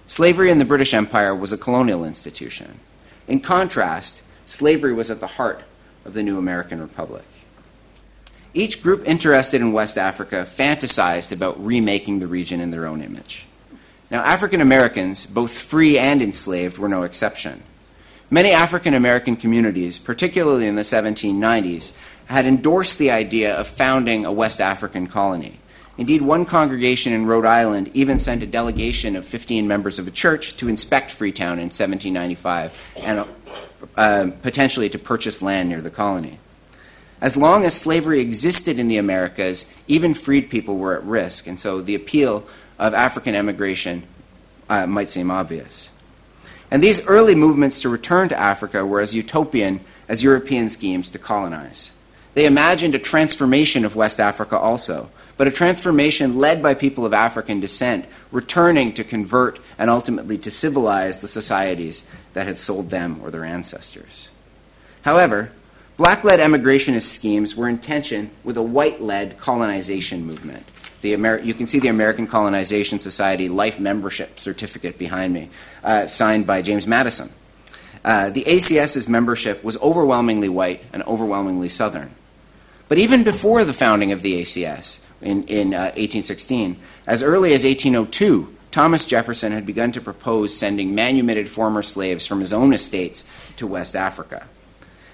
Slavery 0.07 0.51
in 0.51 0.59
the 0.59 0.65
British 0.65 0.95
Empire 0.95 1.35
was 1.35 1.53
a 1.53 1.59
colonial 1.59 2.05
institution. 2.05 2.81
In 3.27 3.41
contrast, 3.41 4.23
slavery 4.45 4.93
was 4.93 5.11
at 5.11 5.21
the 5.21 5.27
heart 5.27 5.63
of 6.05 6.15
the 6.15 6.23
new 6.23 6.39
American 6.39 6.81
Republic. 6.81 7.25
Each 8.57 8.83
group 8.83 9.07
interested 9.07 9.61
in 9.61 9.73
West 9.73 9.99
Africa 9.99 10.47
fantasized 10.49 11.31
about 11.31 11.63
remaking 11.63 12.21
the 12.21 12.27
region 12.27 12.63
in 12.63 12.71
their 12.71 12.87
own 12.87 13.03
image. 13.03 13.45
Now, 14.11 14.23
African 14.23 14.63
Americans, 14.63 15.27
both 15.27 15.53
free 15.53 15.99
and 15.99 16.23
enslaved, 16.23 16.79
were 16.79 16.89
no 16.89 17.03
exception. 17.03 17.63
Many 18.31 18.53
African 18.53 18.95
American 18.95 19.37
communities, 19.37 19.99
particularly 19.99 20.67
in 20.67 20.75
the 20.75 20.83
1790s, 20.83 21.95
had 22.27 22.47
endorsed 22.47 22.97
the 22.97 23.11
idea 23.11 23.55
of 23.55 23.69
founding 23.69 24.25
a 24.25 24.33
West 24.33 24.59
African 24.59 25.07
colony. 25.07 25.61
Indeed, 25.99 26.23
one 26.23 26.47
congregation 26.47 27.13
in 27.13 27.27
Rhode 27.27 27.45
Island 27.45 27.91
even 27.93 28.19
sent 28.19 28.43
a 28.43 28.47
delegation 28.47 29.17
of 29.17 29.27
15 29.27 29.69
members 29.69 29.99
of 29.99 30.09
a 30.09 30.11
church 30.11 30.57
to 30.57 30.69
inspect 30.69 31.11
Freetown 31.11 31.59
in 31.59 31.67
1795 31.67 33.03
and 33.05 33.27
uh, 33.99 34.31
potentially 34.41 34.89
to 34.89 34.99
purchase 34.99 35.43
land 35.43 35.69
near 35.69 35.83
the 35.83 35.91
colony. 35.91 36.39
As 37.21 37.37
long 37.37 37.65
as 37.65 37.75
slavery 37.75 38.21
existed 38.21 38.79
in 38.79 38.89
the 38.89 38.99
Americas, 38.99 39.65
even 39.89 40.13
freed 40.13 40.51
people 40.51 40.77
were 40.77 40.97
at 40.97 41.05
risk, 41.05 41.47
and 41.47 41.59
so 41.59 41.81
the 41.81 41.95
appeal 41.95 42.47
of 42.79 42.93
African 42.93 43.35
emigration 43.35 44.03
uh, 44.69 44.87
might 44.87 45.11
seem 45.11 45.31
obvious. 45.31 45.91
And 46.71 46.83
these 46.83 47.05
early 47.07 47.35
movements 47.35 47.81
to 47.83 47.89
return 47.89 48.29
to 48.29 48.39
Africa 48.39 48.85
were 48.85 49.01
as 49.01 49.15
utopian 49.15 49.81
as 50.09 50.23
European 50.23 50.69
schemes 50.69 51.11
to 51.11 51.19
colonize. 51.19 51.93
They 52.35 52.45
imagined 52.45 52.95
a 52.95 52.99
transformation 52.99 53.85
of 53.85 53.97
West 53.97 54.21
Africa 54.21 54.59
also, 54.59 55.09
but 55.37 55.47
a 55.47 55.51
transformation 55.51 56.39
led 56.39 56.63
by 56.63 56.75
people 56.75 57.07
of 57.07 57.15
African 57.15 57.61
descent, 57.61 58.05
returning 58.31 58.93
to 58.95 59.05
convert 59.05 59.59
and 59.79 59.89
ultimately 59.89 60.37
to 60.39 60.51
civilize 60.51 61.21
the 61.21 61.29
societies 61.29 62.07
that 62.35 62.47
had 62.47 62.59
sold 62.59 62.91
them 62.91 63.21
or 63.23 63.31
their 63.31 63.45
ancestors. 63.45 64.29
However, 65.03 65.53
Black 65.97 66.25
led 66.25 66.41
emigrationist 66.41 67.09
schemes 67.09 67.57
were 67.57 67.69
in 67.69 67.79
tension 67.79 68.31
with 68.45 68.59
a 68.59 68.63
white 68.63 69.01
led 69.01 69.39
colonization 69.39 70.27
movement. 70.27 70.67
You 71.03 71.55
can 71.55 71.67
see 71.67 71.79
the 71.79 71.89
American 71.89 72.27
Colonization 72.27 72.99
Society 72.99 73.49
life 73.49 73.79
membership 73.79 74.41
certificate 74.41 74.99
behind 74.99 75.33
me, 75.33 75.51
uh, 75.85 76.07
signed 76.07 76.47
by 76.47 76.63
James 76.63 76.87
Madison. 76.87 77.33
Uh, 78.05 78.31
the 78.31 78.45
ACS's 78.45 79.09
membership 79.09 79.63
was 79.63 79.81
overwhelmingly 79.81 80.49
white 80.49 80.83
and 80.93 81.03
overwhelmingly 81.05 81.69
Southern. 81.69 82.11
But 82.89 82.99
even 82.99 83.25
before 83.25 83.65
the 83.65 83.73
founding 83.73 84.13
of 84.13 84.23
the 84.23 84.43
ACS 84.43 84.99
in, 85.21 85.45
in 85.45 85.75
uh, 85.75 85.95
1816, 85.97 86.77
as 87.07 87.23
early 87.23 87.55
as 87.55 87.65
1802, 87.65 88.55
Thomas 88.71 89.05
Jefferson 89.05 89.53
had 89.53 89.65
begun 89.65 89.93
to 89.93 90.01
propose 90.01 90.57
sending 90.57 90.95
manumitted 90.95 91.49
former 91.49 91.83
slaves 91.83 92.27
from 92.27 92.41
his 92.41 92.53
own 92.53 92.73
estates 92.73 93.25
to 93.57 93.67
West 93.67 93.97
Africa. 93.97 94.49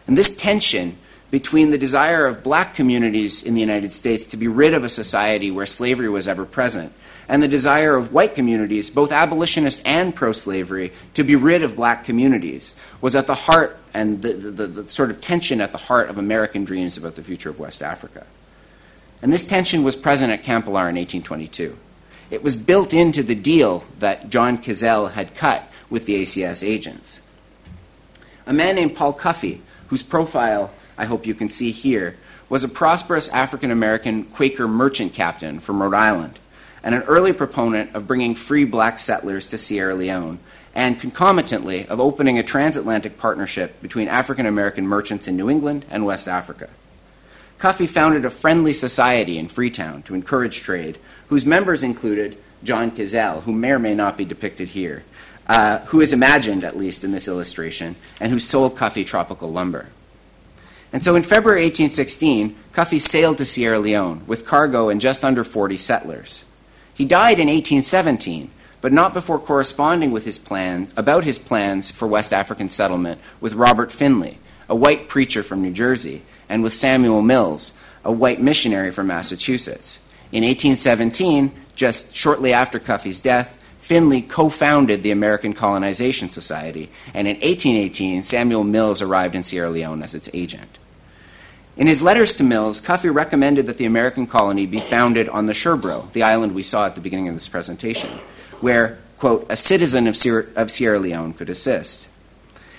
And 0.06 0.16
this 0.16 0.34
tension 0.34 0.98
between 1.30 1.70
the 1.70 1.78
desire 1.78 2.26
of 2.26 2.42
black 2.42 2.74
communities 2.74 3.42
in 3.42 3.54
the 3.54 3.60
United 3.60 3.92
States 3.92 4.26
to 4.26 4.36
be 4.36 4.46
rid 4.46 4.74
of 4.74 4.84
a 4.84 4.88
society 4.88 5.50
where 5.50 5.64
slavery 5.64 6.08
was 6.08 6.28
ever 6.28 6.44
present, 6.44 6.92
and 7.26 7.42
the 7.42 7.48
desire 7.48 7.96
of 7.96 8.12
white 8.12 8.34
communities, 8.34 8.90
both 8.90 9.10
abolitionist 9.10 9.80
and 9.86 10.14
pro 10.14 10.32
slavery, 10.32 10.92
to 11.14 11.24
be 11.24 11.34
rid 11.34 11.62
of 11.62 11.74
black 11.74 12.04
communities, 12.04 12.74
was 13.00 13.14
at 13.14 13.26
the 13.26 13.34
heart 13.34 13.78
and 13.94 14.20
the, 14.20 14.32
the, 14.34 14.66
the, 14.66 14.90
sort 14.90 15.10
of 15.10 15.22
tension 15.22 15.60
at 15.60 15.72
the 15.72 15.78
heart 15.78 16.10
of 16.10 16.18
American 16.18 16.64
dreams 16.64 16.98
about 16.98 17.14
the 17.14 17.22
future 17.22 17.48
of 17.48 17.58
West 17.58 17.82
Africa. 17.82 18.26
And 19.22 19.32
this 19.32 19.46
tension 19.46 19.84
was 19.84 19.96
present 19.96 20.32
at 20.32 20.42
Campelar 20.42 20.90
in 20.90 20.96
1822. 20.96 21.78
It 22.30 22.42
was 22.42 22.56
built 22.56 22.92
into 22.92 23.22
the 23.22 23.34
deal 23.34 23.84
that 24.00 24.28
John 24.28 24.58
Kizell 24.58 25.12
had 25.12 25.34
cut 25.34 25.64
with 25.88 26.06
the 26.06 26.22
ACS 26.22 26.66
agents. 26.66 27.20
A 28.46 28.52
man 28.52 28.74
named 28.74 28.96
Paul 28.96 29.12
Cuffe 29.12 29.60
whose 29.92 30.02
profile 30.02 30.70
I 30.96 31.04
hope 31.04 31.26
you 31.26 31.34
can 31.34 31.50
see 31.50 31.70
here, 31.70 32.16
was 32.48 32.64
a 32.64 32.68
prosperous 32.68 33.28
African 33.28 33.70
American 33.70 34.24
Quaker 34.24 34.66
merchant 34.66 35.12
captain 35.12 35.60
from 35.60 35.82
Rhode 35.82 35.92
Island 35.92 36.38
and 36.82 36.94
an 36.94 37.02
early 37.02 37.34
proponent 37.34 37.94
of 37.94 38.06
bringing 38.06 38.34
free 38.34 38.64
black 38.64 38.98
settlers 38.98 39.50
to 39.50 39.58
Sierra 39.58 39.94
Leone 39.94 40.38
and 40.74 40.98
concomitantly 40.98 41.86
of 41.88 42.00
opening 42.00 42.38
a 42.38 42.42
transatlantic 42.42 43.18
partnership 43.18 43.82
between 43.82 44.08
African 44.08 44.46
American 44.46 44.86
merchants 44.86 45.28
in 45.28 45.36
New 45.36 45.50
England 45.50 45.84
and 45.90 46.06
West 46.06 46.26
Africa. 46.26 46.70
Cuffe 47.58 47.86
founded 47.86 48.24
a 48.24 48.30
friendly 48.30 48.72
society 48.72 49.36
in 49.36 49.46
Freetown 49.46 50.02
to 50.04 50.14
encourage 50.14 50.62
trade, 50.62 50.96
whose 51.28 51.44
members 51.44 51.82
included 51.82 52.38
John 52.64 52.92
Kizell, 52.92 53.42
who 53.42 53.52
may 53.52 53.72
or 53.72 53.78
may 53.78 53.94
not 53.94 54.16
be 54.16 54.24
depicted 54.24 54.70
here, 54.70 55.04
uh, 55.46 55.78
who 55.86 56.00
is 56.00 56.12
imagined, 56.12 56.64
at 56.64 56.76
least 56.76 57.04
in 57.04 57.12
this 57.12 57.28
illustration, 57.28 57.96
and 58.20 58.32
who 58.32 58.38
sold 58.38 58.76
Cuffe 58.76 59.04
tropical 59.06 59.50
lumber. 59.50 59.88
And 60.92 61.02
so 61.02 61.16
in 61.16 61.22
February 61.22 61.62
1816, 61.62 62.54
Cuffe 62.72 63.00
sailed 63.00 63.38
to 63.38 63.46
Sierra 63.46 63.78
Leone 63.78 64.26
with 64.26 64.46
cargo 64.46 64.88
and 64.88 65.00
just 65.00 65.24
under 65.24 65.42
40 65.42 65.76
settlers. 65.76 66.44
He 66.94 67.04
died 67.04 67.38
in 67.38 67.48
1817, 67.48 68.50
but 68.80 68.92
not 68.92 69.14
before 69.14 69.38
corresponding 69.38 70.10
with 70.12 70.24
his 70.24 70.38
plan, 70.38 70.88
about 70.96 71.24
his 71.24 71.38
plans 71.38 71.90
for 71.90 72.06
West 72.06 72.32
African 72.32 72.68
settlement 72.68 73.20
with 73.40 73.54
Robert 73.54 73.90
Finley, 73.90 74.38
a 74.68 74.76
white 74.76 75.08
preacher 75.08 75.42
from 75.42 75.62
New 75.62 75.72
Jersey, 75.72 76.22
and 76.48 76.62
with 76.62 76.74
Samuel 76.74 77.22
Mills, 77.22 77.72
a 78.04 78.12
white 78.12 78.42
missionary 78.42 78.90
from 78.90 79.06
Massachusetts. 79.06 79.98
In 80.30 80.44
1817, 80.44 81.52
just 81.74 82.14
shortly 82.14 82.52
after 82.52 82.78
Cuffe's 82.78 83.20
death, 83.20 83.58
Finley 83.82 84.22
co 84.22 84.48
founded 84.48 85.02
the 85.02 85.10
American 85.10 85.54
Colonization 85.54 86.30
Society, 86.30 86.88
and 87.12 87.26
in 87.26 87.34
1818, 87.34 88.22
Samuel 88.22 88.62
Mills 88.62 89.02
arrived 89.02 89.34
in 89.34 89.42
Sierra 89.42 89.68
Leone 89.68 90.04
as 90.04 90.14
its 90.14 90.30
agent. 90.32 90.78
In 91.76 91.88
his 91.88 92.00
letters 92.00 92.36
to 92.36 92.44
Mills, 92.44 92.80
Cuffe 92.80 93.12
recommended 93.12 93.66
that 93.66 93.78
the 93.78 93.84
American 93.84 94.28
colony 94.28 94.66
be 94.66 94.78
founded 94.78 95.28
on 95.28 95.46
the 95.46 95.52
Sherbro, 95.52 96.12
the 96.12 96.22
island 96.22 96.54
we 96.54 96.62
saw 96.62 96.86
at 96.86 96.94
the 96.94 97.00
beginning 97.00 97.26
of 97.26 97.34
this 97.34 97.48
presentation, 97.48 98.08
where, 98.60 98.98
quote, 99.18 99.46
a 99.50 99.56
citizen 99.56 100.06
of 100.06 100.16
Sierra, 100.16 100.46
of 100.54 100.70
Sierra 100.70 101.00
Leone 101.00 101.34
could 101.34 101.50
assist. 101.50 102.06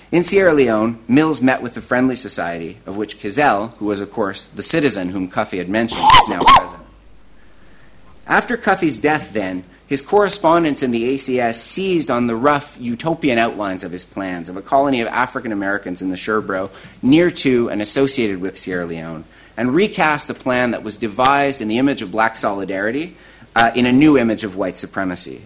In 0.10 0.24
Sierra 0.24 0.54
Leone, 0.54 1.04
Mills 1.10 1.42
met 1.42 1.62
with 1.62 1.74
the 1.74 1.82
Friendly 1.82 2.16
Society, 2.16 2.78
of 2.86 2.96
which 2.96 3.20
Kizell, 3.20 3.76
who 3.78 3.88
was, 3.88 4.00
of 4.00 4.10
course, 4.10 4.46
the 4.56 4.64
citizen 4.64 5.10
whom 5.10 5.28
Cuffe 5.28 5.58
had 5.58 5.68
mentioned, 5.68 6.06
is 6.14 6.30
now 6.30 6.44
president. 6.44 6.88
After 8.26 8.56
Cuffe's 8.56 9.00
death, 9.00 9.34
then, 9.34 9.66
his 9.94 10.02
correspondents 10.02 10.82
in 10.82 10.90
the 10.90 11.14
ACS 11.14 11.54
seized 11.54 12.10
on 12.10 12.26
the 12.26 12.36
rough 12.36 12.76
utopian 12.82 13.38
outlines 13.38 13.84
of 13.84 13.92
his 13.92 14.06
plans 14.06 14.50
of 14.50 14.58
a 14.58 14.62
colony 14.64 15.02
of 15.02 15.08
African 15.08 15.52
Americans 15.52 16.02
in 16.02 16.10
the 16.10 16.16
Sherbro, 16.16 16.72
near 17.04 17.30
to 17.30 17.70
and 17.70 17.80
associated 17.80 18.42
with 18.42 18.58
Sierra 18.58 18.88
Leone, 18.88 19.24
and 19.56 19.76
recast 19.76 20.32
a 20.32 20.34
plan 20.34 20.72
that 20.72 20.82
was 20.82 20.98
devised 20.98 21.62
in 21.62 21.68
the 21.68 21.78
image 21.78 22.02
of 22.02 22.12
black 22.12 22.36
solidarity 22.36 23.16
uh, 23.56 23.70
in 23.76 23.86
a 23.86 23.92
new 23.92 24.18
image 24.18 24.44
of 24.44 24.56
white 24.56 24.78
supremacy. 24.78 25.44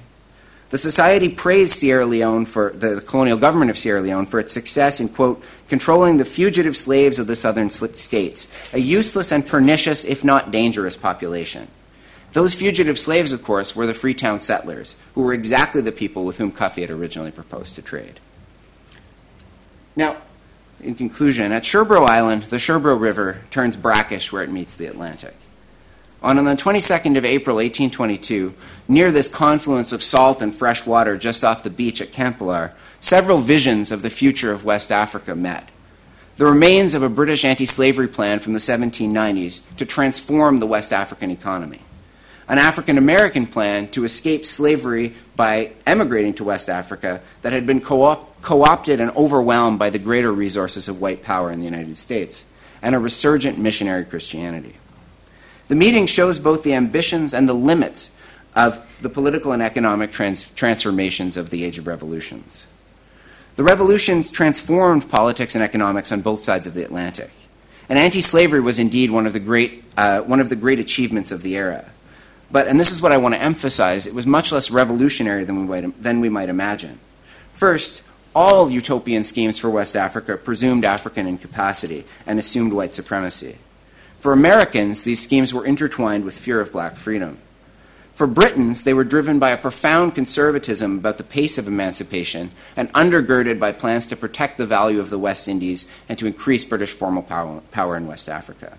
The 0.70 0.78
society 0.78 1.28
praised 1.28 1.74
Sierra 1.74 2.06
Leone 2.06 2.46
for 2.46 2.70
the 2.70 3.02
colonial 3.02 3.38
government 3.38 3.70
of 3.70 3.78
Sierra 3.78 4.00
Leone 4.00 4.28
for 4.28 4.40
its 4.40 4.54
success 4.54 5.02
in, 5.02 5.10
quote, 5.10 5.44
controlling 5.68 6.20
the 6.20 6.24
fugitive 6.24 6.78
slaves 6.78 7.20
of 7.20 7.28
the 7.28 7.36
southern 7.36 7.70
states, 7.70 8.48
a 8.72 8.80
useless 8.80 9.34
and 9.34 9.46
pernicious, 9.46 10.06
if 10.06 10.24
not 10.24 10.52
dangerous, 10.52 10.96
population. 10.96 11.68
Those 12.34 12.54
fugitive 12.54 13.00
slaves, 13.00 13.32
of 13.32 13.44
course, 13.44 13.76
were 13.76 13.88
the 13.88 13.94
Freetown 13.94 14.42
settlers, 14.42 14.96
who 15.16 15.22
were 15.22 15.34
exactly 15.34 15.82
the 15.82 15.92
people 15.92 16.26
with 16.26 16.38
whom 16.38 16.52
Cuffe 16.52 16.76
had 16.76 16.92
originally 16.92 17.32
proposed 17.32 17.76
to 17.76 17.82
trade. 17.82 18.20
Now, 19.96 20.18
in 20.82 20.96
conclusion, 20.96 21.52
at 21.52 21.64
Sherbro 21.64 22.08
Island, 22.08 22.44
the 22.44 22.58
Sherbro 22.58 23.00
River 23.00 23.42
turns 23.50 23.76
brackish 23.76 24.32
where 24.32 24.44
it 24.44 24.52
meets 24.52 24.76
the 24.76 24.86
Atlantic. 24.86 25.36
On 26.22 26.36
the 26.36 26.56
22nd 26.56 27.18
of 27.18 27.26
April 27.26 27.58
1822, 27.58 28.54
near 28.88 29.12
this 29.12 29.28
confluence 29.28 29.92
of 29.94 30.04
salt 30.04 30.42
and 30.42 30.54
fresh 30.54 30.86
water 30.86 31.18
just 31.18 31.44
off 31.44 31.64
the 31.64 31.70
beach 31.70 32.02
at 32.02 32.10
Campelar, 32.12 32.74
several 33.00 33.38
visions 33.38 33.92
of 33.92 34.02
the 34.02 34.10
future 34.10 34.52
of 34.52 34.66
West 34.66 34.92
Africa 34.92 35.36
met. 35.36 35.70
The 36.38 36.46
remains 36.46 36.94
of 36.94 37.02
a 37.02 37.10
British 37.10 37.44
anti 37.46 37.66
slavery 37.66 38.08
plan 38.08 38.40
from 38.40 38.54
the 38.54 38.60
1790s 38.60 39.62
to 39.78 39.86
transform 39.86 40.60
the 40.60 40.68
West 40.68 40.94
African 40.94 41.32
economy. 41.32 41.82
An 42.50 42.58
African 42.58 42.98
American 42.98 43.46
plan 43.46 43.90
to 43.90 44.06
escape 44.06 44.46
slavery 44.46 45.14
by 45.36 45.72
emigrating 45.86 46.34
to 46.36 46.46
West 46.46 46.70
Africa 46.70 47.22
that 47.42 47.52
had 47.52 47.66
been 47.66 47.82
co 47.82 48.26
opted 48.42 49.00
and 49.00 49.12
overwhelmed 49.12 49.80
by 49.80 49.90
the 49.90 50.00
greater 50.00 50.32
resources 50.32 50.88
of 50.88 51.02
white 51.02 51.24
power 51.24 51.52
in 51.52 51.60
the 51.60 51.66
United 51.66 51.98
States, 51.98 52.46
and 52.82 52.96
a 52.96 53.00
resurgent 53.00 53.58
missionary 53.58 54.06
Christianity. 54.06 54.76
The 55.68 55.76
meeting 55.76 56.06
shows 56.06 56.40
both 56.40 56.64
the 56.64 56.74
ambitions 56.74 57.34
and 57.34 57.50
the 57.50 57.54
limits 57.54 58.12
of 58.56 58.80
the 59.02 59.10
political 59.10 59.52
and 59.52 59.62
economic 59.62 60.12
trans- 60.12 60.44
transformations 60.56 61.36
of 61.36 61.50
the 61.50 61.66
Age 61.66 61.78
of 61.78 61.86
Revolutions. 61.86 62.66
The 63.58 63.64
revolutions 63.64 64.32
transformed 64.32 65.10
politics 65.10 65.54
and 65.56 65.64
economics 65.64 66.12
on 66.12 66.22
both 66.22 66.42
sides 66.42 66.66
of 66.66 66.74
the 66.74 66.84
Atlantic. 66.84 67.32
And 67.90 68.00
anti 68.00 68.22
slavery 68.22 68.62
was 68.62 68.80
indeed 68.80 69.12
one 69.12 69.28
of, 69.28 69.34
the 69.34 69.40
great, 69.40 69.84
uh, 69.98 70.22
one 70.22 70.40
of 70.40 70.50
the 70.50 70.56
great 70.56 70.80
achievements 70.80 71.32
of 71.32 71.42
the 71.42 71.58
era. 71.58 71.92
But, 72.50 72.68
and 72.68 72.80
this 72.80 72.92
is 72.92 73.02
what 73.02 73.12
I 73.12 73.18
want 73.18 73.36
to 73.36 73.42
emphasize, 73.42 74.08
it 74.08 74.14
was 74.14 74.26
much 74.26 74.52
less 74.52 74.72
revolutionary 74.72 75.44
than 75.44 75.60
we 75.60 75.82
might, 75.82 76.02
than 76.02 76.22
we 76.22 76.30
might 76.30 76.50
imagine. 76.50 77.00
First, 77.52 78.04
all 78.34 78.70
utopian 78.70 79.24
schemes 79.24 79.60
for 79.60 79.70
West 79.70 79.96
Africa 79.96 80.38
presumed 80.38 80.86
African 80.86 81.28
incapacity 81.28 82.06
and 82.26 82.38
assumed 82.38 82.72
white 82.72 82.94
supremacy. 82.94 83.58
For 84.20 84.32
Americans, 84.32 85.04
these 85.04 85.22
schemes 85.22 85.54
were 85.54 85.66
intertwined 85.66 86.24
with 86.24 86.38
fear 86.38 86.62
of 86.62 86.72
black 86.72 86.96
freedom. 86.96 87.40
For 88.16 88.26
Britons, 88.26 88.84
they 88.84 88.96
were 88.96 89.04
driven 89.04 89.38
by 89.38 89.52
a 89.52 89.58
profound 89.58 90.16
conservatism 90.16 90.98
about 90.98 91.20
the 91.20 91.24
pace 91.24 91.60
of 91.60 91.68
emancipation 91.68 92.50
and 92.76 92.92
undergirded 92.94 93.60
by 93.60 93.72
plans 93.74 94.08
to 94.08 94.16
protect 94.16 94.58
the 94.58 94.66
value 94.66 95.00
of 95.00 95.12
the 95.12 95.20
West 95.20 95.48
Indies 95.48 95.86
and 96.10 96.18
to 96.18 96.26
increase 96.26 96.66
British 96.66 96.94
formal 96.94 97.22
power, 97.22 97.62
power 97.70 97.96
in 97.96 98.08
West 98.08 98.28
Africa. 98.28 98.78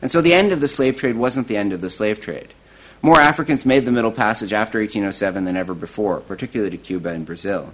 And 0.00 0.10
so 0.10 0.22
the 0.22 0.32
end 0.32 0.52
of 0.52 0.60
the 0.60 0.68
slave 0.68 0.96
trade 0.96 1.16
wasn't 1.16 1.48
the 1.48 1.56
end 1.56 1.74
of 1.74 1.82
the 1.82 1.90
slave 1.90 2.18
trade. 2.20 2.54
More 3.00 3.20
Africans 3.20 3.64
made 3.64 3.84
the 3.84 3.92
Middle 3.92 4.10
Passage 4.10 4.52
after 4.52 4.80
1807 4.80 5.44
than 5.44 5.56
ever 5.56 5.74
before, 5.74 6.20
particularly 6.20 6.70
to 6.70 6.76
Cuba 6.76 7.10
and 7.10 7.24
Brazil. 7.24 7.72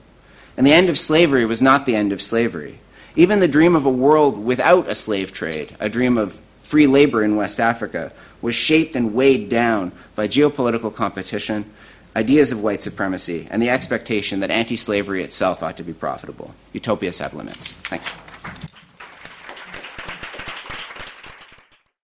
And 0.57 0.67
the 0.67 0.73
end 0.73 0.89
of 0.89 0.99
slavery 0.99 1.45
was 1.47 1.63
not 1.63 1.87
the 1.87 1.97
end 1.97 2.13
of 2.13 2.21
slavery. 2.21 2.79
Even 3.17 3.41
the 3.41 3.49
dream 3.49 3.75
of 3.75 3.87
a 3.87 3.91
world 3.91 4.39
without 4.39 4.89
a 4.89 4.95
slave 4.95 5.33
trade, 5.33 5.77
a 5.81 5.89
dream 5.89 6.19
of 6.19 6.41
free 6.63 6.87
labor 6.87 7.23
in 7.23 7.37
West 7.37 7.59
Africa, 7.59 8.13
was 8.43 8.55
shaped 8.55 8.97
and 8.97 9.15
weighed 9.15 9.49
down 9.49 9.93
by 10.15 10.29
geopolitical 10.29 10.95
competition, 10.95 11.71
ideas 12.15 12.53
of 12.53 12.61
white 12.61 12.83
supremacy, 12.83 13.49
and 13.51 13.63
the 13.63 13.71
expectation 13.71 14.41
that 14.41 14.51
anti 14.51 14.77
slavery 14.77 15.23
itself 15.23 15.63
ought 15.63 15.77
to 15.77 15.83
be 15.83 15.95
profitable. 15.95 16.55
Utopias 16.73 17.21
have 17.21 17.35
limits. 17.35 17.73
Thanks. 17.73 18.13